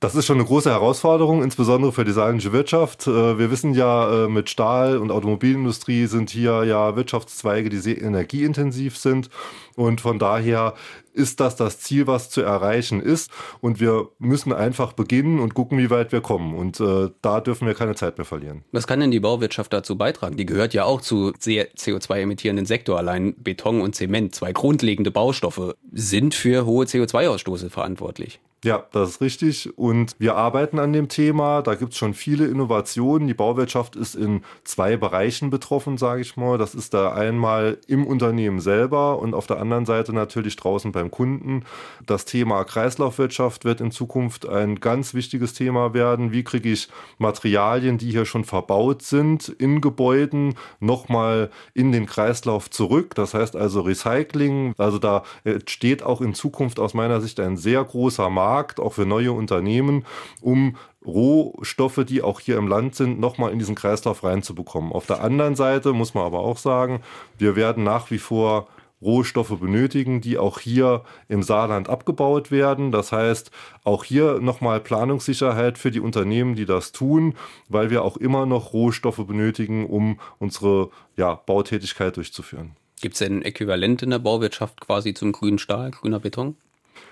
Das 0.01 0.15
ist 0.15 0.25
schon 0.25 0.37
eine 0.37 0.47
große 0.47 0.71
Herausforderung, 0.71 1.43
insbesondere 1.43 1.91
für 1.91 2.03
die 2.03 2.11
saarländische 2.11 2.51
Wirtschaft. 2.51 3.05
Äh, 3.05 3.37
wir 3.37 3.51
wissen 3.51 3.75
ja, 3.75 4.25
äh, 4.25 4.27
mit 4.27 4.49
Stahl- 4.49 4.97
und 4.97 5.11
Automobilindustrie 5.11 6.07
sind 6.07 6.31
hier 6.31 6.63
ja 6.63 6.95
Wirtschaftszweige, 6.95 7.69
die 7.69 7.77
sehr 7.77 8.01
energieintensiv 8.01 8.97
sind. 8.97 9.29
Und 9.75 10.01
von 10.01 10.17
daher 10.17 10.73
ist 11.13 11.39
das 11.39 11.55
das 11.55 11.79
Ziel, 11.79 12.07
was 12.07 12.29
zu 12.29 12.41
erreichen 12.41 13.01
ist. 13.01 13.31
Und 13.59 13.79
wir 13.79 14.09
müssen 14.19 14.53
einfach 14.53 14.93
beginnen 14.93 15.39
und 15.39 15.53
gucken, 15.53 15.77
wie 15.77 15.89
weit 15.89 16.11
wir 16.11 16.21
kommen. 16.21 16.55
Und 16.55 16.79
äh, 16.79 17.09
da 17.21 17.41
dürfen 17.41 17.67
wir 17.67 17.73
keine 17.73 17.95
Zeit 17.95 18.17
mehr 18.17 18.25
verlieren. 18.25 18.63
Was 18.71 18.87
kann 18.87 18.99
denn 18.99 19.11
die 19.11 19.19
Bauwirtschaft 19.19 19.73
dazu 19.73 19.97
beitragen? 19.97 20.37
Die 20.37 20.45
gehört 20.45 20.73
ja 20.73 20.85
auch 20.85 21.01
zu 21.01 21.33
sehr 21.39 21.71
CO2-emittierenden 21.73 22.65
Sektor. 22.65 22.97
Allein 22.97 23.35
Beton 23.35 23.81
und 23.81 23.95
Zement, 23.95 24.35
zwei 24.35 24.53
grundlegende 24.53 25.11
Baustoffe, 25.11 25.75
sind 25.91 26.33
für 26.33 26.65
hohe 26.65 26.85
CO2-Ausstoße 26.85 27.69
verantwortlich. 27.69 28.39
Ja, 28.63 28.85
das 28.91 29.09
ist 29.09 29.21
richtig. 29.21 29.75
Und 29.75 30.15
wir 30.19 30.35
arbeiten 30.35 30.77
an 30.77 30.93
dem 30.93 31.07
Thema. 31.07 31.63
Da 31.63 31.73
gibt 31.73 31.93
es 31.93 31.97
schon 31.97 32.13
viele 32.13 32.45
Innovationen. 32.45 33.27
Die 33.27 33.33
Bauwirtschaft 33.33 33.95
ist 33.95 34.13
in 34.13 34.43
zwei 34.63 34.97
Bereichen 34.97 35.49
betroffen, 35.49 35.97
sage 35.97 36.21
ich 36.21 36.37
mal. 36.37 36.59
Das 36.59 36.75
ist 36.75 36.93
da 36.93 37.11
einmal 37.11 37.79
im 37.87 38.05
Unternehmen 38.05 38.59
selber 38.59 39.17
und 39.17 39.33
auf 39.33 39.47
der 39.47 39.59
anderen 39.59 39.87
Seite 39.87 40.13
natürlich 40.13 40.57
draußen 40.57 40.91
beim 41.01 41.11
Kunden. 41.11 41.65
Das 42.05 42.25
Thema 42.25 42.63
Kreislaufwirtschaft 42.63 43.65
wird 43.65 43.81
in 43.81 43.91
Zukunft 43.91 44.47
ein 44.47 44.79
ganz 44.79 45.13
wichtiges 45.13 45.53
Thema 45.53 45.93
werden. 45.93 46.31
Wie 46.31 46.43
kriege 46.43 46.71
ich 46.71 46.89
Materialien, 47.17 47.97
die 47.97 48.11
hier 48.11 48.25
schon 48.25 48.45
verbaut 48.45 49.01
sind, 49.01 49.49
in 49.49 49.81
Gebäuden 49.81 50.55
nochmal 50.79 51.49
in 51.73 51.91
den 51.91 52.05
Kreislauf 52.05 52.69
zurück? 52.69 53.15
Das 53.15 53.33
heißt 53.33 53.55
also 53.55 53.81
Recycling. 53.81 54.73
Also 54.77 54.99
da 54.99 55.23
steht 55.67 56.03
auch 56.03 56.21
in 56.21 56.33
Zukunft 56.33 56.79
aus 56.79 56.93
meiner 56.93 57.21
Sicht 57.21 57.39
ein 57.39 57.57
sehr 57.57 57.83
großer 57.83 58.29
Markt, 58.29 58.79
auch 58.79 58.93
für 58.93 59.05
neue 59.05 59.31
Unternehmen, 59.31 60.05
um 60.41 60.77
Rohstoffe, 61.05 62.05
die 62.07 62.21
auch 62.21 62.39
hier 62.39 62.57
im 62.57 62.67
Land 62.67 62.95
sind, 62.95 63.19
nochmal 63.19 63.51
in 63.51 63.59
diesen 63.59 63.73
Kreislauf 63.73 64.23
reinzubekommen. 64.23 64.91
Auf 64.91 65.07
der 65.07 65.23
anderen 65.23 65.55
Seite 65.55 65.93
muss 65.93 66.13
man 66.13 66.25
aber 66.25 66.39
auch 66.39 66.57
sagen, 66.57 67.01
wir 67.39 67.55
werden 67.55 67.83
nach 67.83 68.11
wie 68.11 68.19
vor 68.19 68.67
Rohstoffe 69.01 69.59
benötigen, 69.59 70.21
die 70.21 70.37
auch 70.37 70.59
hier 70.59 71.03
im 71.27 71.43
Saarland 71.43 71.89
abgebaut 71.89 72.51
werden. 72.51 72.91
Das 72.91 73.11
heißt, 73.11 73.51
auch 73.83 74.03
hier 74.03 74.39
nochmal 74.39 74.79
Planungssicherheit 74.79 75.77
für 75.77 75.91
die 75.91 75.99
Unternehmen, 75.99 76.55
die 76.55 76.65
das 76.65 76.91
tun, 76.91 77.35
weil 77.67 77.89
wir 77.89 78.03
auch 78.03 78.17
immer 78.17 78.45
noch 78.45 78.73
Rohstoffe 78.73 79.25
benötigen, 79.25 79.85
um 79.87 80.19
unsere 80.39 80.89
ja, 81.17 81.35
Bautätigkeit 81.35 82.17
durchzuführen. 82.17 82.75
Gibt 83.01 83.15
es 83.15 83.19
denn 83.19 83.39
ein 83.39 83.41
Äquivalent 83.41 84.03
in 84.03 84.11
der 84.11 84.19
Bauwirtschaft 84.19 84.79
quasi 84.79 85.13
zum 85.13 85.31
grünen 85.31 85.57
Stahl, 85.57 85.91
grüner 85.91 86.19
Beton? 86.19 86.55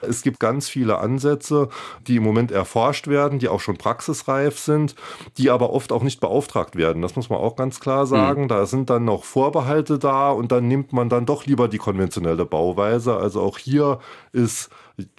Es 0.01 0.21
gibt 0.21 0.39
ganz 0.39 0.69
viele 0.69 0.99
Ansätze, 0.99 1.69
die 2.07 2.17
im 2.17 2.23
Moment 2.23 2.51
erforscht 2.51 3.07
werden, 3.07 3.39
die 3.39 3.47
auch 3.47 3.59
schon 3.59 3.77
praxisreif 3.77 4.59
sind, 4.59 4.95
die 5.37 5.49
aber 5.49 5.71
oft 5.71 5.91
auch 5.91 6.03
nicht 6.03 6.19
beauftragt 6.19 6.75
werden. 6.75 7.01
Das 7.01 7.15
muss 7.15 7.29
man 7.29 7.39
auch 7.39 7.55
ganz 7.55 7.79
klar 7.79 8.05
sagen. 8.05 8.43
Mhm. 8.43 8.47
Da 8.47 8.65
sind 8.65 8.89
dann 8.89 9.05
noch 9.05 9.23
Vorbehalte 9.23 9.99
da 9.99 10.31
und 10.31 10.51
dann 10.51 10.67
nimmt 10.67 10.93
man 10.93 11.09
dann 11.09 11.25
doch 11.25 11.45
lieber 11.45 11.67
die 11.67 11.77
konventionelle 11.77 12.45
Bauweise. 12.45 13.17
Also 13.17 13.41
auch 13.41 13.57
hier 13.57 13.99
ist 14.31 14.69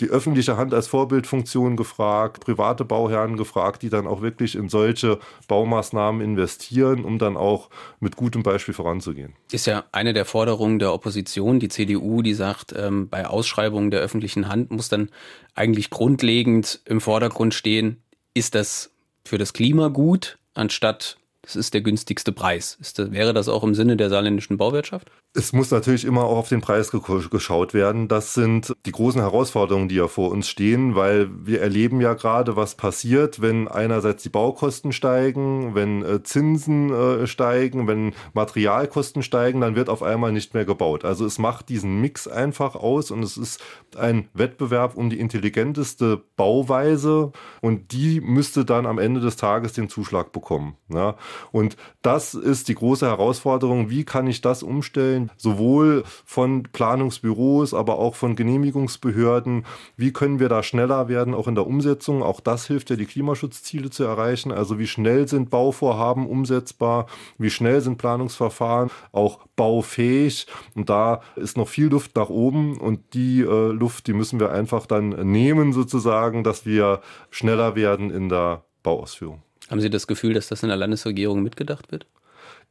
die 0.01 0.09
öffentliche 0.09 0.57
Hand 0.57 0.75
als 0.75 0.89
Vorbildfunktion 0.89 1.77
gefragt, 1.77 2.45
private 2.45 2.85
Bauherren 2.85 3.37
gefragt, 3.37 3.83
die 3.83 3.91
dann 3.91 4.07
auch 4.07 4.23
wirklich 4.23 4.55
in 4.55 4.69
solche 4.69 5.19
Baumaßnahmen 5.49 6.21
investieren, 6.21 7.05
um 7.05 7.19
dann 7.19 7.37
auch 7.37 7.71
mit 8.01 8.17
gutem 8.17 8.43
Beispiel 8.43 8.75
voranzugehen. 8.75 9.35
Ist 9.51 9.67
ja 9.67 9.85
eine 9.93 10.13
der 10.13 10.25
Forderungen 10.25 10.79
der 10.79 10.93
Opposition, 10.93 11.61
die 11.61 11.69
CDU, 11.69 12.23
die 12.23 12.35
sagt, 12.35 12.75
ähm, 12.77 13.09
bei 13.09 13.27
Ausschreibungen 13.27 13.91
der 13.91 14.01
öffentlichen 14.01 14.49
Hand 14.49 14.71
muss 14.71 14.89
dann 14.89 15.11
eigentlich 15.55 15.91
grundlegend 15.91 16.81
im 16.85 17.01
Vordergrund 17.01 17.55
stehen, 17.55 18.03
ist 18.35 18.55
das 18.55 18.91
für 19.25 19.39
das 19.39 19.53
Klima 19.53 19.89
gut, 19.89 20.39
anstatt 20.55 21.19
das 21.43 21.57
ist 21.57 21.75
der 21.75 21.81
günstigste 21.81 22.33
Preis. 22.33 22.79
Das, 22.95 23.13
wäre 23.13 23.33
das 23.33 23.49
auch 23.49 23.65
im 23.65 23.75
Sinne 23.75 23.97
der 23.97 24.11
saarländischen 24.11 24.57
Bauwirtschaft? 24.57 25.11
Es 25.33 25.53
muss 25.53 25.71
natürlich 25.71 26.05
immer 26.05 26.25
auch 26.25 26.39
auf 26.39 26.49
den 26.49 26.61
Preis 26.61 26.91
geschaut 26.91 27.73
werden. 27.73 28.09
Das 28.09 28.35
sind 28.35 28.75
die 28.85 28.91
großen 28.91 29.21
Herausforderungen, 29.21 29.89
die 29.89 29.95
ja 29.95 30.09
vor 30.09 30.33
uns 30.33 30.49
stehen, 30.49 30.97
weil 30.97 31.31
wir 31.47 31.61
erleben 31.61 32.01
ja 32.01 32.15
gerade, 32.15 32.57
was 32.57 32.75
passiert, 32.75 33.41
wenn 33.41 33.69
einerseits 33.69 34.25
die 34.25 34.29
Baukosten 34.29 34.91
steigen, 34.93 35.77
wenn 35.77 36.03
äh, 36.03 36.25
Zinsen 36.25 36.93
äh, 36.93 37.29
steigen, 37.29 37.87
wenn 37.87 38.13
Materialkosten 38.33 39.23
steigen, 39.23 39.61
dann 39.61 39.77
wird 39.77 39.89
auf 39.89 40.03
einmal 40.03 40.33
nicht 40.33 40.55
mehr 40.55 40.65
gebaut. 40.65 41.05
Also 41.05 41.25
es 41.25 41.39
macht 41.39 41.69
diesen 41.69 42.01
Mix 42.01 42.27
einfach 42.27 42.75
aus 42.75 43.13
und 43.13 43.23
es 43.23 43.37
ist 43.37 43.63
ein 43.97 44.29
Wettbewerb 44.35 44.97
um 44.97 45.11
die 45.11 45.21
intelligenteste 45.21 46.25
Bauweise 46.35 47.31
und 47.61 47.93
die 47.93 48.21
müsste 48.21 48.65
dann 48.65 48.85
am 48.85 48.99
Ende 48.99 49.21
des 49.21 49.37
Tages 49.37 49.75
den 49.75 49.89
Zuschlag 49.89 50.33
bekommen. 50.33 50.77
Ja? 50.89 51.15
Und 51.53 51.77
das 52.03 52.35
ist 52.35 52.67
die 52.67 52.75
große 52.75 53.07
Herausforderung. 53.07 53.91
Wie 53.91 54.05
kann 54.05 54.27
ich 54.27 54.41
das 54.41 54.65
umstellen? 54.65 55.20
Sowohl 55.37 56.05
von 56.25 56.63
Planungsbüros, 56.63 57.75
aber 57.75 57.99
auch 57.99 58.15
von 58.15 58.37
Genehmigungsbehörden. 58.37 59.67
Wie 59.97 60.13
können 60.13 60.41
wir 60.41 60.49
da 60.49 60.63
schneller 60.63 61.09
werden, 61.09 61.35
auch 61.35 61.49
in 61.49 61.55
der 61.55 61.67
Umsetzung? 61.67 62.23
Auch 62.23 62.41
das 62.41 62.67
hilft 62.67 62.91
ja, 62.91 62.97
die 62.97 63.07
Klimaschutzziele 63.07 63.91
zu 63.91 64.05
erreichen. 64.05 64.53
Also 64.53 64.79
wie 64.79 64.87
schnell 64.87 65.29
sind 65.29 65.51
Bauvorhaben 65.51 66.27
umsetzbar? 66.27 67.07
Wie 67.39 67.51
schnell 67.51 67.81
sind 67.81 67.99
Planungsverfahren 67.99 68.91
auch 69.13 69.41
baufähig? 69.57 70.47
Und 70.75 70.89
da 70.89 71.21
ist 71.37 71.57
noch 71.57 71.69
viel 71.69 71.89
Luft 71.89 72.17
nach 72.17 72.31
oben. 72.31 72.79
Und 72.79 73.15
die 73.15 73.41
äh, 73.41 73.73
Luft, 73.73 74.07
die 74.07 74.13
müssen 74.13 74.41
wir 74.41 74.53
einfach 74.53 74.87
dann 74.87 75.11
nehmen, 75.31 75.73
sozusagen, 75.73 76.45
dass 76.45 76.65
wir 76.65 77.01
schneller 77.31 77.75
werden 77.75 78.11
in 78.11 78.29
der 78.29 78.65
Bauausführung. 78.83 79.43
Haben 79.69 79.81
Sie 79.81 79.91
das 79.91 80.07
Gefühl, 80.07 80.35
dass 80.35 80.49
das 80.49 80.63
in 80.63 80.69
der 80.69 80.77
Landesregierung 80.77 81.43
mitgedacht 81.43 81.93
wird? 81.93 82.07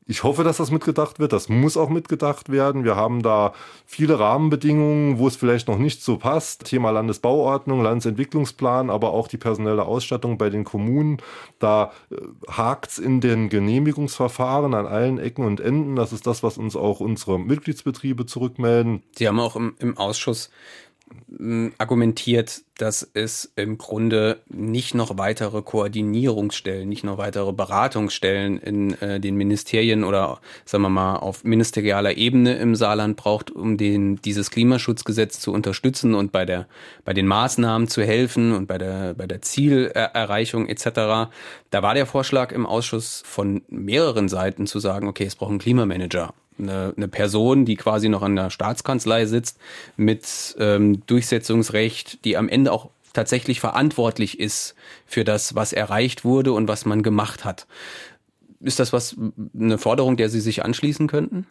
Ich 0.09 0.23
hoffe, 0.23 0.43
dass 0.43 0.57
das 0.57 0.71
mitgedacht 0.71 1.19
wird. 1.19 1.33
Das 1.33 1.49
muss 1.49 1.77
auch 1.77 1.89
mitgedacht 1.89 2.49
werden. 2.49 2.83
Wir 2.83 2.95
haben 2.95 3.21
da 3.21 3.53
viele 3.85 4.17
Rahmenbedingungen, 4.17 5.19
wo 5.19 5.27
es 5.27 5.35
vielleicht 5.35 5.67
noch 5.67 5.77
nicht 5.77 6.01
so 6.01 6.17
passt. 6.17 6.63
Thema 6.63 6.89
Landesbauordnung, 6.89 7.83
Landesentwicklungsplan, 7.83 8.89
aber 8.89 9.13
auch 9.13 9.27
die 9.27 9.37
personelle 9.37 9.85
Ausstattung 9.85 10.39
bei 10.39 10.49
den 10.49 10.63
Kommunen. 10.63 11.17
Da 11.59 11.91
äh, 12.09 12.15
hakt's 12.47 12.97
in 12.97 13.21
den 13.21 13.49
Genehmigungsverfahren 13.49 14.73
an 14.73 14.87
allen 14.87 15.19
Ecken 15.19 15.45
und 15.45 15.59
Enden. 15.59 15.95
Das 15.95 16.11
ist 16.11 16.25
das, 16.25 16.41
was 16.41 16.57
uns 16.57 16.75
auch 16.75 17.01
unsere 17.01 17.39
Mitgliedsbetriebe 17.39 18.25
zurückmelden. 18.25 19.03
Sie 19.15 19.27
haben 19.27 19.39
auch 19.39 19.55
im, 19.55 19.75
im 19.77 19.95
Ausschuss 19.95 20.49
argumentiert, 21.77 22.63
dass 22.81 23.09
es 23.13 23.51
im 23.57 23.77
Grunde 23.77 24.39
nicht 24.47 24.95
noch 24.95 25.17
weitere 25.17 25.61
Koordinierungsstellen, 25.61 26.87
nicht 26.87 27.03
noch 27.03 27.17
weitere 27.17 27.51
Beratungsstellen 27.51 28.57
in 28.57 28.93
äh, 29.01 29.19
den 29.19 29.35
Ministerien 29.35 30.05
oder 30.05 30.39
sagen 30.63 30.83
wir 30.83 30.89
mal 30.89 31.17
auf 31.17 31.43
ministerialer 31.43 32.15
Ebene 32.15 32.55
im 32.57 32.75
Saarland 32.75 33.17
braucht, 33.17 33.51
um 33.51 33.77
den, 33.77 34.21
dieses 34.21 34.49
Klimaschutzgesetz 34.49 35.41
zu 35.41 35.51
unterstützen 35.51 36.15
und 36.15 36.31
bei 36.31 36.45
der 36.45 36.67
bei 37.03 37.13
den 37.13 37.27
Maßnahmen 37.27 37.89
zu 37.89 38.01
helfen 38.03 38.53
und 38.53 38.67
bei 38.67 38.77
der 38.77 39.13
bei 39.13 39.27
der 39.27 39.41
Zielerreichung 39.41 40.67
etc. 40.67 40.85
Da 41.69 41.83
war 41.83 41.93
der 41.93 42.05
Vorschlag 42.05 42.53
im 42.53 42.65
Ausschuss 42.65 43.21
von 43.25 43.61
mehreren 43.67 44.29
Seiten 44.29 44.67
zu 44.67 44.79
sagen, 44.79 45.07
okay, 45.07 45.25
es 45.25 45.35
braucht 45.35 45.49
einen 45.49 45.59
Klimamanager 45.59 46.33
eine, 46.59 47.07
Person, 47.07 47.65
die 47.65 47.75
quasi 47.75 48.09
noch 48.09 48.21
an 48.21 48.35
der 48.35 48.49
Staatskanzlei 48.49 49.25
sitzt, 49.25 49.57
mit 49.97 50.55
ähm, 50.59 51.05
Durchsetzungsrecht, 51.07 52.23
die 52.25 52.37
am 52.37 52.49
Ende 52.49 52.68
auch 52.69 52.89
tatsächlich 53.13 53.59
verantwortlich 53.59 54.39
ist 54.39 54.75
für 55.05 55.23
das, 55.23 55.55
was 55.55 55.73
erreicht 55.73 56.23
wurde 56.23 56.53
und 56.53 56.67
was 56.67 56.85
man 56.85 57.03
gemacht 57.03 57.45
hat. 57.45 57.67
Ist 58.59 58.79
das 58.79 58.93
was 58.93 59.15
eine 59.57 59.77
Forderung, 59.77 60.17
der 60.17 60.29
Sie 60.29 60.41
sich 60.41 60.63
anschließen 60.63 61.07
könnten? 61.07 61.47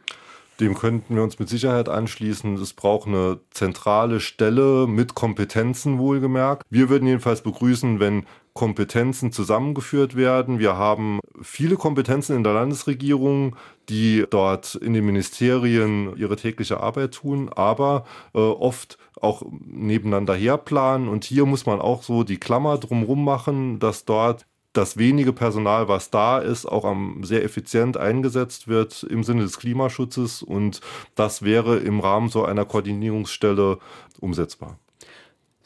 Dem 0.60 0.74
könnten 0.74 1.14
wir 1.14 1.22
uns 1.22 1.38
mit 1.38 1.48
Sicherheit 1.48 1.88
anschließen. 1.88 2.54
Es 2.56 2.72
braucht 2.72 3.06
eine 3.06 3.38
zentrale 3.50 4.18
Stelle 4.18 4.86
mit 4.88 5.14
Kompetenzen 5.14 5.98
wohlgemerkt. 5.98 6.64
Wir 6.68 6.88
würden 6.88 7.06
jedenfalls 7.06 7.42
begrüßen, 7.42 8.00
wenn 8.00 8.26
Kompetenzen 8.52 9.32
zusammengeführt 9.32 10.16
werden. 10.16 10.58
Wir 10.58 10.76
haben 10.76 11.20
viele 11.42 11.76
Kompetenzen 11.76 12.36
in 12.36 12.44
der 12.44 12.54
Landesregierung, 12.54 13.56
die 13.88 14.24
dort 14.28 14.74
in 14.74 14.94
den 14.94 15.06
Ministerien 15.06 16.16
ihre 16.16 16.36
tägliche 16.36 16.80
Arbeit 16.80 17.14
tun, 17.14 17.50
aber 17.54 18.04
äh, 18.34 18.38
oft 18.38 18.98
auch 19.20 19.42
nebeneinander 19.64 20.34
herplanen. 20.34 21.08
Und 21.08 21.24
hier 21.24 21.46
muss 21.46 21.66
man 21.66 21.80
auch 21.80 22.02
so 22.02 22.24
die 22.24 22.38
Klammer 22.38 22.78
drumherum 22.78 23.24
machen, 23.24 23.78
dass 23.78 24.04
dort 24.04 24.46
das 24.72 24.96
wenige 24.96 25.32
Personal, 25.32 25.88
was 25.88 26.10
da 26.10 26.38
ist, 26.38 26.66
auch 26.66 26.84
am, 26.84 27.24
sehr 27.24 27.42
effizient 27.44 27.96
eingesetzt 27.96 28.68
wird 28.68 29.02
im 29.02 29.24
Sinne 29.24 29.42
des 29.42 29.58
Klimaschutzes. 29.58 30.42
Und 30.42 30.80
das 31.14 31.42
wäre 31.42 31.78
im 31.78 32.00
Rahmen 32.00 32.28
so 32.28 32.44
einer 32.44 32.64
Koordinierungsstelle 32.64 33.78
umsetzbar. 34.20 34.78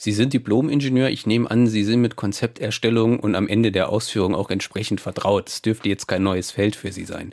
Sie 0.05 0.11
sind 0.11 0.33
Diplom-Ingenieur. 0.33 1.11
Ich 1.11 1.27
nehme 1.27 1.49
an, 1.49 1.69
Sie 1.69 1.85
sind 1.85 2.01
mit 2.01 2.17
Konzepterstellung 2.17 3.21
und 3.21 3.37
am 3.37 3.47
Ende 3.47 3.71
der 3.71 3.88
Ausführung 3.88 4.35
auch 4.35 4.51
entsprechend 4.51 5.01
vertraut. 5.01 5.49
Es 5.49 5.62
dürfte 5.62 5.88
jetzt 5.88 6.09
kein 6.09 6.25
neues 6.25 6.51
Feld 6.51 6.75
für 6.75 6.91
Sie 6.91 7.05
sein. 7.05 7.33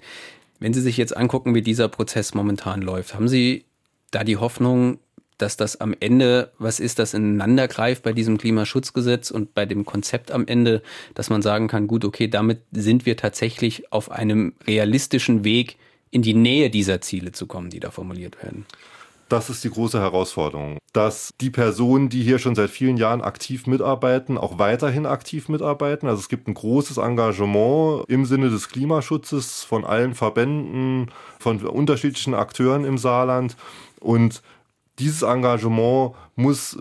Wenn 0.60 0.75
Sie 0.75 0.82
sich 0.82 0.95
jetzt 0.95 1.17
angucken, 1.17 1.55
wie 1.55 1.63
dieser 1.63 1.88
Prozess 1.88 2.36
momentan 2.36 2.84
läuft, 2.84 3.15
haben 3.15 3.27
Sie 3.27 3.65
da 4.12 4.23
die 4.23 4.38
Hoffnung, 4.38 4.99
dass 5.39 5.58
das 5.58 5.82
am 5.82 5.95
Ende 5.99 6.51
was 6.60 6.79
ist, 6.79 6.99
das 6.99 7.15
ineinander 7.15 7.67
greift 7.67 8.03
bei 8.03 8.13
diesem 8.13 8.38
Klimaschutzgesetz 8.38 9.32
und 9.32 9.55
bei 9.55 9.65
dem 9.65 9.84
Konzept 9.84 10.29
am 10.29 10.45
Ende, 10.45 10.84
dass 11.15 11.32
man 11.32 11.41
sagen 11.41 11.69
kann, 11.69 11.88
gut, 11.88 12.05
okay, 12.05 12.27
damit 12.27 12.62
sind 12.71 13.08
wir 13.08 13.17
tatsächlich 13.17 13.91
auf 13.91 14.12
einem 14.12 14.53
realistischen 14.67 15.43
Weg 15.43 15.77
in 16.12 16.21
die 16.21 16.36
Nähe 16.36 16.69
dieser 16.69 17.01
Ziele 17.01 17.32
zu 17.32 17.47
kommen, 17.47 17.71
die 17.71 17.79
da 17.79 17.89
formuliert 17.89 18.43
werden. 18.43 18.67
Das 19.29 19.51
ist 19.51 19.63
die 19.63 19.69
große 19.69 19.99
Herausforderung, 19.99 20.79
dass 20.91 21.31
die 21.39 21.51
Personen, 21.51 22.09
die 22.09 22.23
hier 22.23 22.39
schon 22.39 22.55
seit 22.55 22.71
vielen 22.71 22.97
Jahren 22.97 23.21
aktiv 23.21 23.67
mitarbeiten, 23.67 24.39
auch 24.39 24.57
weiterhin 24.57 25.05
aktiv 25.05 25.49
mitarbeiten. 25.49 26.09
Also 26.09 26.19
es 26.19 26.29
gibt 26.29 26.47
ein 26.47 26.55
großes 26.55 26.97
Engagement 26.97 28.05
im 28.07 28.25
Sinne 28.25 28.49
des 28.49 28.69
Klimaschutzes 28.69 29.63
von 29.63 29.85
allen 29.85 30.15
Verbänden, 30.15 31.11
von 31.39 31.63
unterschiedlichen 31.63 32.33
Akteuren 32.33 32.85
im 32.85 32.97
Saarland. 32.97 33.55
Und 33.99 34.41
dieses 34.97 35.21
Engagement 35.21 36.15
muss 36.35 36.79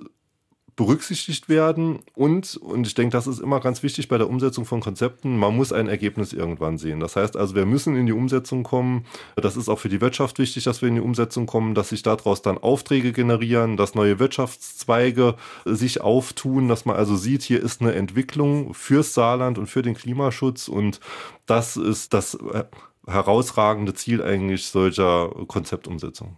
berücksichtigt 0.79 1.49
werden 1.49 1.99
und, 2.15 2.57
und 2.57 2.87
ich 2.87 2.95
denke, 2.95 3.11
das 3.11 3.27
ist 3.27 3.41
immer 3.41 3.59
ganz 3.59 3.83
wichtig 3.83 4.07
bei 4.07 4.17
der 4.17 4.31
Umsetzung 4.31 4.65
von 4.65 4.79
Konzepten, 4.79 5.37
man 5.37 5.57
muss 5.57 5.73
ein 5.73 5.89
Ergebnis 5.89 6.33
irgendwann 6.33 6.79
sehen. 6.79 7.01
Das 7.01 7.17
heißt 7.17 7.37
also, 7.37 7.57
wir 7.57 7.67
müssen 7.67 7.97
in 7.97 8.07
die 8.07 8.13
Umsetzung 8.13 8.63
kommen. 8.63 9.05
Das 9.35 9.57
ist 9.57 9.69
auch 9.69 9.81
für 9.81 9.89
die 9.89 10.01
Wirtschaft 10.01 10.39
wichtig, 10.39 10.63
dass 10.63 10.81
wir 10.81 10.89
in 10.89 10.95
die 10.95 11.01
Umsetzung 11.01 11.47
kommen, 11.47 11.75
dass 11.75 11.89
sich 11.89 12.03
daraus 12.03 12.43
dann 12.43 12.59
Aufträge 12.59 13.13
generieren, 13.13 13.77
dass 13.77 13.97
neue 13.97 14.21
Wirtschaftszweige 14.21 15.35
sich 15.65 16.01
auftun, 16.01 16.69
dass 16.69 16.85
man 16.85 16.95
also 16.95 17.17
sieht, 17.17 17.43
hier 17.43 17.61
ist 17.61 17.81
eine 17.81 17.97
Entwicklung 17.97 18.73
fürs 18.73 19.15
Saarland 19.15 19.59
und 19.59 19.67
für 19.67 19.83
den 19.83 19.95
Klimaschutz 19.95 20.69
und 20.69 21.01
das 21.47 21.77
ist 21.77 22.15
das 22.15 22.39
herausragende 23.05 23.95
Ziel 23.95 24.23
eigentlich 24.23 24.67
solcher 24.67 25.31
Konzeptumsetzung. 25.49 26.37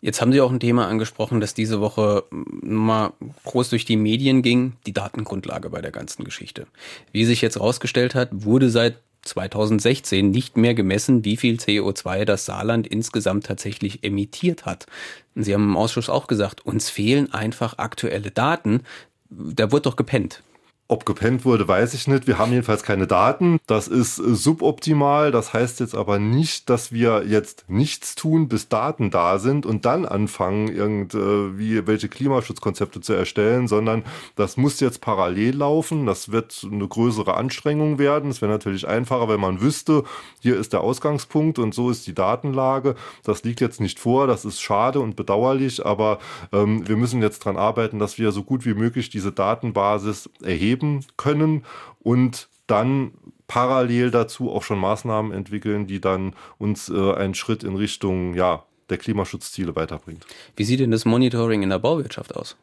Jetzt 0.00 0.20
haben 0.20 0.32
Sie 0.32 0.40
auch 0.40 0.52
ein 0.52 0.60
Thema 0.60 0.86
angesprochen, 0.86 1.40
das 1.40 1.54
diese 1.54 1.80
Woche 1.80 2.24
mal 2.30 3.12
groß 3.44 3.70
durch 3.70 3.84
die 3.84 3.96
Medien 3.96 4.42
ging, 4.42 4.74
die 4.86 4.92
Datengrundlage 4.92 5.70
bei 5.70 5.80
der 5.80 5.90
ganzen 5.90 6.24
Geschichte. 6.24 6.66
Wie 7.10 7.24
sich 7.24 7.40
jetzt 7.40 7.56
herausgestellt 7.56 8.14
hat, 8.14 8.28
wurde 8.32 8.70
seit 8.70 8.98
2016 9.22 10.30
nicht 10.30 10.56
mehr 10.56 10.74
gemessen, 10.74 11.24
wie 11.24 11.36
viel 11.36 11.56
CO2 11.56 12.24
das 12.24 12.44
Saarland 12.44 12.86
insgesamt 12.86 13.46
tatsächlich 13.46 14.04
emittiert 14.04 14.66
hat. 14.66 14.86
Sie 15.34 15.52
haben 15.52 15.64
im 15.64 15.76
Ausschuss 15.76 16.08
auch 16.08 16.28
gesagt, 16.28 16.64
uns 16.64 16.90
fehlen 16.90 17.32
einfach 17.32 17.78
aktuelle 17.78 18.30
Daten. 18.30 18.82
Da 19.30 19.72
wurde 19.72 19.82
doch 19.82 19.96
gepennt. 19.96 20.42
Ob 20.90 21.04
gepennt 21.04 21.44
wurde, 21.44 21.68
weiß 21.68 21.92
ich 21.92 22.08
nicht. 22.08 22.26
Wir 22.26 22.38
haben 22.38 22.50
jedenfalls 22.50 22.82
keine 22.82 23.06
Daten. 23.06 23.58
Das 23.66 23.88
ist 23.88 24.16
suboptimal. 24.16 25.30
Das 25.30 25.52
heißt 25.52 25.80
jetzt 25.80 25.94
aber 25.94 26.18
nicht, 26.18 26.70
dass 26.70 26.92
wir 26.92 27.24
jetzt 27.26 27.66
nichts 27.68 28.14
tun, 28.14 28.48
bis 28.48 28.70
Daten 28.70 29.10
da 29.10 29.38
sind 29.38 29.66
und 29.66 29.84
dann 29.84 30.06
anfangen, 30.06 30.68
irgendwie 30.68 31.76
äh, 31.76 31.86
welche 31.86 32.08
Klimaschutzkonzepte 32.08 33.02
zu 33.02 33.12
erstellen, 33.12 33.68
sondern 33.68 34.02
das 34.34 34.56
muss 34.56 34.80
jetzt 34.80 35.02
parallel 35.02 35.56
laufen. 35.56 36.06
Das 36.06 36.32
wird 36.32 36.66
eine 36.72 36.88
größere 36.88 37.36
Anstrengung 37.36 37.98
werden. 37.98 38.30
Es 38.30 38.40
wäre 38.40 38.50
natürlich 38.50 38.88
einfacher, 38.88 39.28
wenn 39.28 39.40
man 39.40 39.60
wüsste, 39.60 40.04
hier 40.40 40.56
ist 40.56 40.72
der 40.72 40.80
Ausgangspunkt 40.80 41.58
und 41.58 41.74
so 41.74 41.90
ist 41.90 42.06
die 42.06 42.14
Datenlage. 42.14 42.94
Das 43.24 43.44
liegt 43.44 43.60
jetzt 43.60 43.82
nicht 43.82 43.98
vor. 43.98 44.26
Das 44.26 44.46
ist 44.46 44.62
schade 44.62 45.00
und 45.00 45.16
bedauerlich, 45.16 45.84
aber 45.84 46.18
ähm, 46.50 46.88
wir 46.88 46.96
müssen 46.96 47.20
jetzt 47.20 47.40
dran 47.40 47.58
arbeiten, 47.58 47.98
dass 47.98 48.16
wir 48.16 48.32
so 48.32 48.42
gut 48.42 48.64
wie 48.64 48.72
möglich 48.72 49.10
diese 49.10 49.32
Datenbasis 49.32 50.30
erheben 50.42 50.77
geben 50.78 51.04
können 51.16 51.64
und 52.00 52.48
dann 52.66 53.12
parallel 53.46 54.10
dazu 54.10 54.50
auch 54.50 54.62
schon 54.62 54.78
Maßnahmen 54.78 55.32
entwickeln, 55.32 55.86
die 55.86 56.00
dann 56.00 56.34
uns 56.58 56.88
äh, 56.88 57.14
einen 57.14 57.34
Schritt 57.34 57.64
in 57.64 57.76
Richtung 57.76 58.34
ja, 58.34 58.64
der 58.90 58.98
Klimaschutzziele 58.98 59.74
weiterbringt. 59.74 60.26
Wie 60.56 60.64
sieht 60.64 60.80
denn 60.80 60.90
das 60.90 61.04
Monitoring 61.04 61.62
in 61.62 61.70
der 61.70 61.78
Bauwirtschaft 61.78 62.34
aus? 62.36 62.56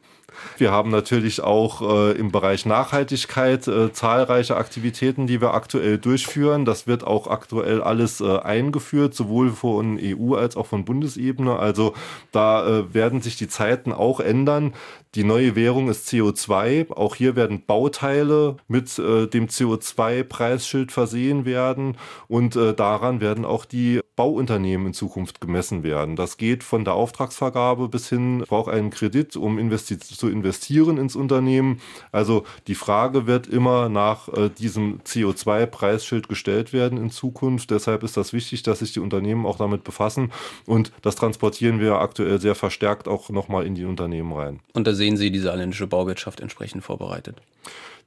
Wir 0.57 0.71
haben 0.71 0.89
natürlich 0.91 1.41
auch 1.41 1.81
äh, 1.81 2.11
im 2.13 2.31
Bereich 2.31 2.65
Nachhaltigkeit 2.65 3.67
äh, 3.67 3.91
zahlreiche 3.93 4.57
Aktivitäten, 4.57 5.27
die 5.27 5.41
wir 5.41 5.53
aktuell 5.53 5.97
durchführen. 5.97 6.65
Das 6.65 6.87
wird 6.87 7.03
auch 7.05 7.27
aktuell 7.27 7.81
alles 7.81 8.21
äh, 8.21 8.39
eingeführt, 8.39 9.13
sowohl 9.13 9.51
von 9.51 9.99
EU 10.01 10.35
als 10.35 10.57
auch 10.57 10.65
von 10.65 10.83
Bundesebene. 10.83 11.57
Also 11.57 11.93
da 12.31 12.67
äh, 12.67 12.93
werden 12.93 13.21
sich 13.21 13.37
die 13.37 13.47
Zeiten 13.47 13.93
auch 13.93 14.19
ändern. 14.19 14.73
Die 15.15 15.23
neue 15.23 15.55
Währung 15.55 15.87
ist 15.87 16.09
CO2. 16.09 16.91
Auch 16.91 17.15
hier 17.15 17.37
werden 17.37 17.63
Bauteile 17.65 18.57
mit 18.67 18.99
äh, 18.99 19.27
dem 19.27 19.47
CO2-Preisschild 19.47 20.91
versehen 20.91 21.45
werden 21.45 21.95
und 22.27 22.57
äh, 22.57 22.73
daran 22.73 23.21
werden 23.21 23.45
auch 23.45 23.63
die 23.63 24.01
Bauunternehmen 24.17 24.87
in 24.87 24.93
Zukunft 24.93 25.39
gemessen 25.41 25.83
werden. 25.83 26.15
Das 26.15 26.35
geht 26.37 26.63
von 26.63 26.85
der 26.85 26.93
Auftragsvergabe 26.93 27.87
bis 27.87 28.09
hin, 28.09 28.43
braucht 28.47 28.73
einen 28.73 28.89
Kredit, 28.89 29.35
um 29.35 29.57
investi 29.57 29.99
zu 29.99 30.29
investieren 30.29 30.97
ins 30.97 31.15
Unternehmen. 31.15 31.79
Also 32.11 32.43
die 32.67 32.75
Frage 32.75 33.25
wird 33.25 33.47
immer 33.47 33.87
nach 33.87 34.27
äh, 34.29 34.49
diesem 34.49 34.99
CO2-Preisschild 35.01 36.27
gestellt 36.27 36.73
werden 36.73 36.97
in 36.97 37.09
Zukunft. 37.09 37.71
Deshalb 37.71 38.03
ist 38.03 38.17
das 38.17 38.33
wichtig, 38.33 38.63
dass 38.63 38.79
sich 38.79 38.91
die 38.91 38.99
Unternehmen 38.99 39.45
auch 39.45 39.57
damit 39.57 39.85
befassen 39.85 40.31
und 40.65 40.91
das 41.01 41.15
transportieren 41.15 41.79
wir 41.79 41.95
aktuell 41.95 42.41
sehr 42.41 42.55
verstärkt 42.55 43.07
auch 43.07 43.29
nochmal 43.29 43.65
in 43.65 43.75
die 43.75 43.85
Unternehmen 43.85 44.33
rein. 44.33 44.59
Und 44.73 44.87
da 44.87 44.93
sehen 45.05 45.17
Sie 45.17 45.29
die 45.29 45.39
saarländische 45.39 45.85
Bauwirtschaft 45.85 46.39
entsprechend 46.39 46.83
vorbereitet? 46.83 47.37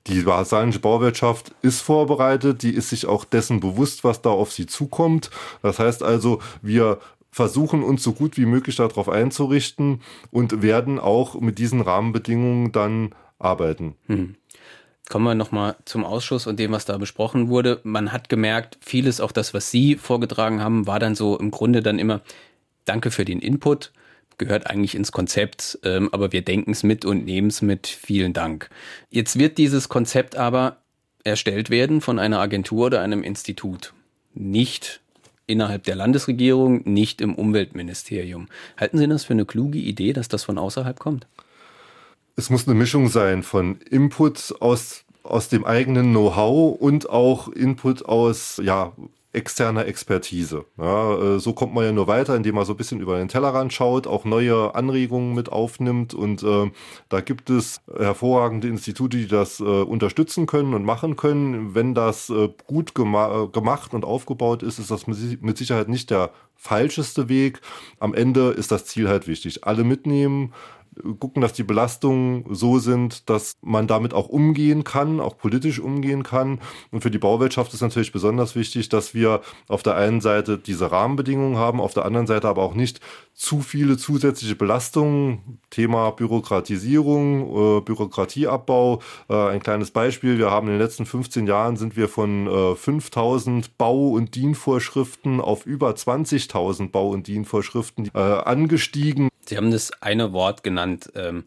Die 0.08 0.20
saarländische 0.20 0.80
Bauwirtschaft 0.80 1.52
ist 1.62 1.80
vorbereitet, 1.80 2.64
die 2.64 2.74
ist 2.74 2.90
sich 2.90 3.06
auch 3.06 3.24
dessen 3.24 3.60
bewusst, 3.60 4.02
was 4.02 4.20
da 4.20 4.30
auf 4.30 4.50
sie 4.50 4.66
zukommt. 4.66 5.30
Das 5.62 5.78
heißt 5.78 6.02
also, 6.02 6.40
wir 6.60 6.98
versuchen 7.30 7.84
uns 7.84 8.02
so 8.02 8.14
gut 8.14 8.36
wie 8.36 8.46
möglich 8.46 8.74
darauf 8.74 9.08
einzurichten 9.08 10.00
und 10.32 10.60
werden 10.60 10.98
auch 10.98 11.40
mit 11.40 11.58
diesen 11.58 11.82
Rahmenbedingungen 11.82 12.72
dann 12.72 13.14
arbeiten. 13.38 13.94
Hm. 14.06 14.34
Kommen 15.08 15.24
wir 15.24 15.36
nochmal 15.36 15.76
zum 15.84 16.04
Ausschuss 16.04 16.48
und 16.48 16.58
dem, 16.58 16.72
was 16.72 16.84
da 16.84 16.98
besprochen 16.98 17.48
wurde. 17.48 17.80
Man 17.84 18.10
hat 18.10 18.28
gemerkt, 18.28 18.76
vieles, 18.80 19.20
auch 19.20 19.30
das, 19.30 19.54
was 19.54 19.70
Sie 19.70 19.94
vorgetragen 19.94 20.60
haben, 20.60 20.88
war 20.88 20.98
dann 20.98 21.14
so 21.14 21.38
im 21.38 21.52
Grunde 21.52 21.80
dann 21.80 22.00
immer, 22.00 22.22
danke 22.86 23.12
für 23.12 23.24
den 23.24 23.38
Input 23.38 23.92
gehört 24.38 24.68
eigentlich 24.68 24.94
ins 24.94 25.12
Konzept, 25.12 25.78
ähm, 25.84 26.08
aber 26.12 26.32
wir 26.32 26.42
denken 26.42 26.70
es 26.70 26.82
mit 26.82 27.04
und 27.04 27.24
nehmen 27.24 27.48
es 27.48 27.62
mit. 27.62 27.86
Vielen 27.86 28.32
Dank. 28.32 28.70
Jetzt 29.10 29.38
wird 29.38 29.58
dieses 29.58 29.88
Konzept 29.88 30.36
aber 30.36 30.78
erstellt 31.24 31.70
werden 31.70 32.00
von 32.00 32.18
einer 32.18 32.40
Agentur 32.40 32.86
oder 32.86 33.02
einem 33.02 33.22
Institut. 33.22 33.92
Nicht 34.34 35.00
innerhalb 35.46 35.84
der 35.84 35.96
Landesregierung, 35.96 36.82
nicht 36.84 37.20
im 37.20 37.34
Umweltministerium. 37.34 38.48
Halten 38.76 38.98
Sie 38.98 39.08
das 39.08 39.24
für 39.24 39.32
eine 39.32 39.46
kluge 39.46 39.78
Idee, 39.78 40.12
dass 40.12 40.28
das 40.28 40.44
von 40.44 40.58
außerhalb 40.58 40.98
kommt? 40.98 41.26
Es 42.36 42.50
muss 42.50 42.68
eine 42.68 42.76
Mischung 42.76 43.08
sein 43.08 43.42
von 43.42 43.80
Input 43.80 44.54
aus 44.60 45.04
aus 45.28 45.48
dem 45.48 45.64
eigenen 45.64 46.10
Know-how 46.10 46.80
und 46.80 47.10
auch 47.10 47.48
Input 47.48 48.04
aus 48.06 48.60
ja, 48.62 48.92
externer 49.38 49.86
Expertise. 49.86 50.64
Ja, 50.76 51.36
äh, 51.36 51.38
so 51.38 51.52
kommt 51.52 51.72
man 51.72 51.84
ja 51.84 51.92
nur 51.92 52.08
weiter, 52.08 52.34
indem 52.36 52.56
man 52.56 52.66
so 52.66 52.74
ein 52.74 52.76
bisschen 52.76 53.00
über 53.00 53.18
den 53.18 53.28
Tellerrand 53.28 53.72
schaut, 53.72 54.06
auch 54.06 54.24
neue 54.24 54.74
Anregungen 54.74 55.34
mit 55.34 55.50
aufnimmt 55.50 56.12
und 56.12 56.42
äh, 56.42 56.70
da 57.08 57.20
gibt 57.20 57.48
es 57.48 57.80
hervorragende 57.96 58.68
Institute, 58.68 59.16
die 59.16 59.28
das 59.28 59.60
äh, 59.60 59.62
unterstützen 59.62 60.46
können 60.46 60.74
und 60.74 60.84
machen 60.84 61.16
können. 61.16 61.74
Wenn 61.74 61.94
das 61.94 62.28
äh, 62.28 62.48
gut 62.66 62.94
gema 62.94 63.46
gemacht 63.46 63.94
und 63.94 64.04
aufgebaut 64.04 64.62
ist, 64.62 64.78
ist 64.78 64.90
das 64.90 65.06
mit 65.06 65.56
Sicherheit 65.56 65.88
nicht 65.88 66.10
der 66.10 66.30
falscheste 66.58 67.28
Weg. 67.28 67.60
Am 68.00 68.12
Ende 68.12 68.50
ist 68.50 68.72
das 68.72 68.84
Ziel 68.84 69.08
halt 69.08 69.28
wichtig. 69.28 69.64
Alle 69.64 69.84
mitnehmen, 69.84 70.52
gucken, 71.18 71.42
dass 71.42 71.52
die 71.52 71.62
Belastungen 71.62 72.44
so 72.50 72.78
sind, 72.78 73.28
dass 73.28 73.56
man 73.62 73.86
damit 73.86 74.14
auch 74.14 74.28
umgehen 74.28 74.84
kann, 74.84 75.20
auch 75.20 75.36
politisch 75.36 75.80
umgehen 75.80 76.22
kann. 76.22 76.60
Und 76.90 77.02
für 77.02 77.10
die 77.10 77.18
Bauwirtschaft 77.18 77.72
ist 77.74 77.80
natürlich 77.80 78.12
besonders 78.12 78.56
wichtig, 78.56 78.88
dass 78.88 79.14
wir 79.14 79.40
auf 79.68 79.82
der 79.82 79.96
einen 79.96 80.20
Seite 80.20 80.58
diese 80.58 80.90
Rahmenbedingungen 80.90 81.56
haben, 81.56 81.80
auf 81.80 81.94
der 81.94 82.04
anderen 82.04 82.26
Seite 82.26 82.48
aber 82.48 82.62
auch 82.62 82.74
nicht 82.74 83.00
zu 83.38 83.60
viele 83.60 83.96
zusätzliche 83.96 84.56
Belastungen. 84.56 85.60
Thema 85.70 86.10
Bürokratisierung, 86.10 87.78
äh, 87.78 87.80
Bürokratieabbau. 87.82 89.00
Äh, 89.30 89.34
ein 89.34 89.62
kleines 89.62 89.92
Beispiel. 89.92 90.38
Wir 90.38 90.50
haben 90.50 90.66
in 90.66 90.74
den 90.74 90.80
letzten 90.80 91.06
15 91.06 91.46
Jahren 91.46 91.76
sind 91.76 91.96
wir 91.96 92.08
von 92.08 92.48
äh, 92.48 92.74
5000 92.74 93.78
Bau- 93.78 94.08
und 94.08 94.34
Dienvorschriften 94.34 95.40
auf 95.40 95.66
über 95.66 95.90
20.000 95.90 96.90
Bau- 96.90 97.10
und 97.10 97.28
Dienvorschriften 97.28 98.10
äh, 98.12 98.18
angestiegen. 98.18 99.28
Sie 99.46 99.56
haben 99.56 99.70
das 99.70 99.92
eine 100.02 100.32
Wort 100.32 100.64
genannt 100.64 101.12
ähm, 101.14 101.44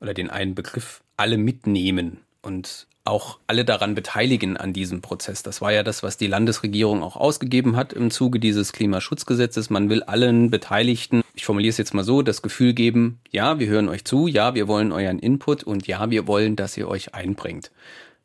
oder 0.00 0.14
den 0.14 0.30
einen 0.30 0.54
Begriff, 0.54 1.02
alle 1.18 1.36
mitnehmen 1.36 2.20
und 2.40 2.86
auch 3.06 3.38
alle 3.46 3.64
daran 3.64 3.94
beteiligen 3.94 4.56
an 4.56 4.72
diesem 4.72 5.00
Prozess. 5.00 5.42
Das 5.42 5.60
war 5.60 5.72
ja 5.72 5.82
das, 5.82 6.02
was 6.02 6.16
die 6.16 6.26
Landesregierung 6.26 7.02
auch 7.02 7.16
ausgegeben 7.16 7.76
hat 7.76 7.92
im 7.92 8.10
Zuge 8.10 8.40
dieses 8.40 8.72
Klimaschutzgesetzes. 8.72 9.70
Man 9.70 9.88
will 9.88 10.02
allen 10.02 10.50
Beteiligten, 10.50 11.22
ich 11.34 11.44
formuliere 11.44 11.70
es 11.70 11.78
jetzt 11.78 11.94
mal 11.94 12.04
so, 12.04 12.22
das 12.22 12.42
Gefühl 12.42 12.72
geben, 12.72 13.20
ja, 13.30 13.58
wir 13.58 13.68
hören 13.68 13.88
euch 13.88 14.04
zu, 14.04 14.26
ja, 14.26 14.54
wir 14.54 14.68
wollen 14.68 14.92
euren 14.92 15.18
Input 15.18 15.62
und 15.64 15.86
ja, 15.86 16.10
wir 16.10 16.26
wollen, 16.26 16.56
dass 16.56 16.76
ihr 16.76 16.88
euch 16.88 17.14
einbringt. 17.14 17.70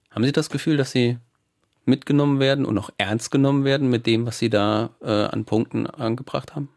Haben 0.10 0.26
Sie 0.26 0.32
das 0.32 0.50
Gefühl, 0.50 0.78
dass 0.78 0.92
Sie 0.92 1.18
mitgenommen 1.86 2.40
werden 2.40 2.66
und 2.66 2.78
auch 2.78 2.90
ernst 2.98 3.32
genommen 3.32 3.64
werden 3.64 3.90
mit 3.90 4.06
dem, 4.06 4.26
was 4.26 4.40
Sie 4.40 4.50
da 4.50 4.92
äh, 5.02 5.10
an 5.10 5.46
Punkten 5.46 5.88
angebracht 5.88 6.56
haben? 6.56 6.70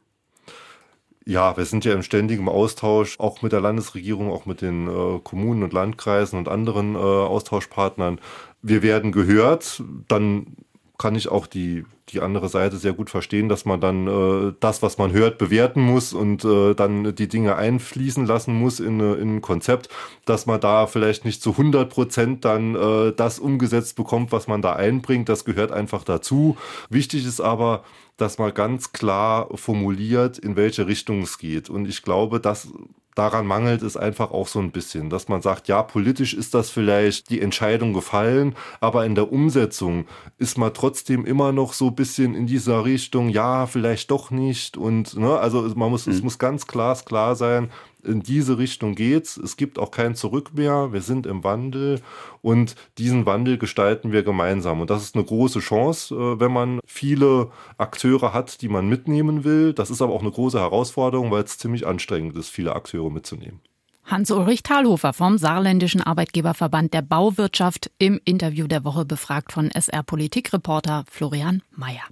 Ja, 1.27 1.57
wir 1.57 1.65
sind 1.65 1.87
ja 1.87 1.95
im 1.95 2.03
ständigen 2.03 2.49
Austausch, 2.49 3.19
auch 3.19 3.41
mit 3.41 3.53
der 3.53 3.63
Landesregierung, 3.63 4.31
auch 4.31 4.45
mit 4.45 4.61
den 4.61 4.89
äh, 4.89 5.21
Kommunen 5.21 5.63
und 5.63 5.73
Landkreisen 5.73 6.39
und 6.39 6.49
anderen 6.49 6.95
äh, 6.95 6.99
Austauschpartnern. 6.99 8.21
Wir 8.61 8.83
werden 8.83 9.11
gehört, 9.11 9.83
dann 10.09 10.55
kann 10.97 11.17
ich 11.17 11.29
auch 11.29 11.47
die, 11.47 11.85
die 12.11 12.21
andere 12.21 12.49
Seite 12.49 12.77
sehr 12.77 12.93
gut 12.93 13.11
verstehen, 13.11 13.49
dass 13.49 13.65
man 13.65 13.81
dann 13.81 14.07
äh, 14.07 14.53
das, 14.61 14.81
was 14.83 14.97
man 14.97 15.13
hört, 15.13 15.39
bewerten 15.39 15.81
muss 15.81 16.13
und 16.13 16.45
äh, 16.45 16.75
dann 16.75 17.15
die 17.17 17.29
Dinge 17.29 17.57
einfließen 17.57 18.27
lassen 18.27 18.55
muss 18.55 18.79
in, 18.79 19.01
in 19.01 19.37
ein 19.37 19.41
Konzept, 19.43 19.89
dass 20.25 20.47
man 20.47 20.61
da 20.61 20.87
vielleicht 20.87 21.25
nicht 21.25 21.43
zu 21.43 21.53
100 21.53 21.91
Prozent 21.91 22.45
dann 22.45 22.77
äh, 22.77 23.13
das 23.13 23.41
umgesetzt 23.41 23.97
bekommt, 23.97 24.31
was 24.31 24.47
man 24.47 24.63
da 24.63 24.75
einbringt. 24.75 25.29
Das 25.29 25.45
gehört 25.45 25.73
einfach 25.73 26.05
dazu. 26.05 26.57
Wichtig 26.91 27.27
ist 27.27 27.41
aber, 27.41 27.83
dass 28.17 28.39
man 28.39 28.55
ganz 28.55 28.93
klar 28.93 29.49
formuliert, 29.57 30.39
in 30.39 30.55
welche 30.55 30.87
Richtung 30.87 31.23
es 31.23 31.39
geht. 31.39 31.69
Und 31.69 31.89
ich 31.89 32.03
glaube, 32.03 32.39
dass 32.39 32.69
daran 33.15 33.47
mangelt 33.47 33.83
es 33.83 33.97
einfach 33.97 34.31
auch 34.31 34.49
so 34.49 34.61
ein 34.61 34.71
bisschen, 34.71 35.11
dass 35.11 35.29
man 35.29 35.43
sagt, 35.43 35.69
ja, 35.69 35.83
politisch 35.83 36.35
ist 36.35 36.55
das 36.55 36.71
vielleicht 36.71 37.31
die 37.31 37.41
Entscheidung 37.41 37.93
gefallen, 37.93 38.55
aber 38.81 39.05
in 39.05 39.15
der 39.15 39.33
Umsetzung 39.33 40.07
ist 40.39 40.59
man 40.59 40.75
trotzdem 40.75 41.25
immer 41.25 41.53
noch 41.53 41.73
so 41.73 41.89
ein 41.89 41.95
bisschen 41.95 42.35
in 42.35 42.47
dieser 42.47 42.85
Richtung, 42.85 43.29
ja, 43.29 43.67
vielleicht 43.67 44.11
doch 44.11 44.31
nicht. 44.31 44.77
Und 44.77 45.17
ne, 45.17 45.39
also 45.39 45.63
man 45.75 45.91
muss, 45.91 46.07
mhm. 46.07 46.13
es 46.13 46.23
muss 46.23 46.39
ganz 46.39 46.67
klar, 46.67 46.95
klar 47.05 47.35
sein, 47.35 47.71
In 48.05 48.23
diese 48.23 48.59
Richtung 48.59 48.95
geht's. 48.95 49.37
Es 49.37 49.57
gibt 49.57 49.79
auch 49.79 49.91
kein 49.91 50.15
Zurück 50.15 50.51
mehr. 50.55 50.93
Wir 50.93 51.01
sind 51.01 51.27
im 51.27 51.45
Wandel 51.45 52.01
und 52.43 52.75
diesen 52.99 53.27
Wandel 53.27 53.59
gestalten 53.59 54.13
wir 54.13 54.23
gemeinsam. 54.23 54.81
Und 54.81 54.91
das 54.91 55.03
ist 55.03 55.15
eine 55.15 55.25
große 55.25 55.61
Chance, 55.61 56.15
äh, 56.15 56.41
wenn 56.41 56.53
man 56.53 56.81
viele 56.87 57.51
Akteure 57.79 58.33
hat, 58.33 58.61
die 58.63 58.69
man 58.69 58.89
mitnehmen 58.89 59.45
will. 59.45 59.73
Das 59.73 59.91
ist 59.91 60.03
aber 60.03 60.13
auch 60.13 60.23
eine 60.23 60.31
große 60.31 60.59
Herausforderung, 60.59 61.31
weil 61.31 61.45
es 61.45 61.59
ziemlich 61.59 61.87
anstrengend 61.87 62.37
ist, 62.37 62.49
viele 62.49 62.75
Akteure 62.75 63.11
mitzunehmen. 63.11 63.61
Hans-Ulrich 64.07 64.63
Thalhofer 64.63 65.15
vom 65.15 65.39
Saarländischen 65.39 66.03
Arbeitgeberverband 66.03 66.93
der 66.93 67.01
Bauwirtschaft 67.01 67.91
im 67.99 68.21
Interview 68.25 68.67
der 68.67 68.85
Woche 68.85 69.07
befragt 69.07 69.53
von 69.53 69.71
SR-Politikreporter 69.71 71.05
Florian 71.11 71.63
Mayer. 71.75 72.05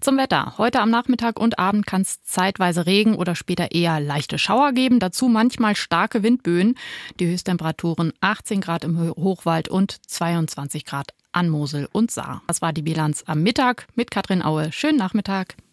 Zum 0.00 0.16
Wetter. 0.16 0.54
Heute 0.58 0.80
am 0.80 0.90
Nachmittag 0.90 1.40
und 1.40 1.58
Abend 1.58 1.84
kann 1.84 2.02
es 2.02 2.22
zeitweise 2.22 2.86
Regen 2.86 3.16
oder 3.16 3.34
später 3.34 3.72
eher 3.72 3.98
leichte 3.98 4.38
Schauer 4.38 4.70
geben. 4.72 5.00
Dazu 5.00 5.26
manchmal 5.26 5.74
starke 5.74 6.22
Windböen. 6.22 6.76
Die 7.18 7.26
Höchsttemperaturen 7.26 8.12
18 8.20 8.60
Grad 8.60 8.84
im 8.84 8.96
Hochwald 9.16 9.68
und 9.68 9.96
22 10.06 10.84
Grad 10.84 11.14
an 11.32 11.48
Mosel 11.48 11.88
und 11.90 12.12
Saar. 12.12 12.42
Das 12.46 12.62
war 12.62 12.72
die 12.72 12.82
Bilanz 12.82 13.24
am 13.26 13.42
Mittag 13.42 13.88
mit 13.96 14.12
Katrin 14.12 14.42
Aue. 14.42 14.70
Schönen 14.70 14.98
Nachmittag. 14.98 15.56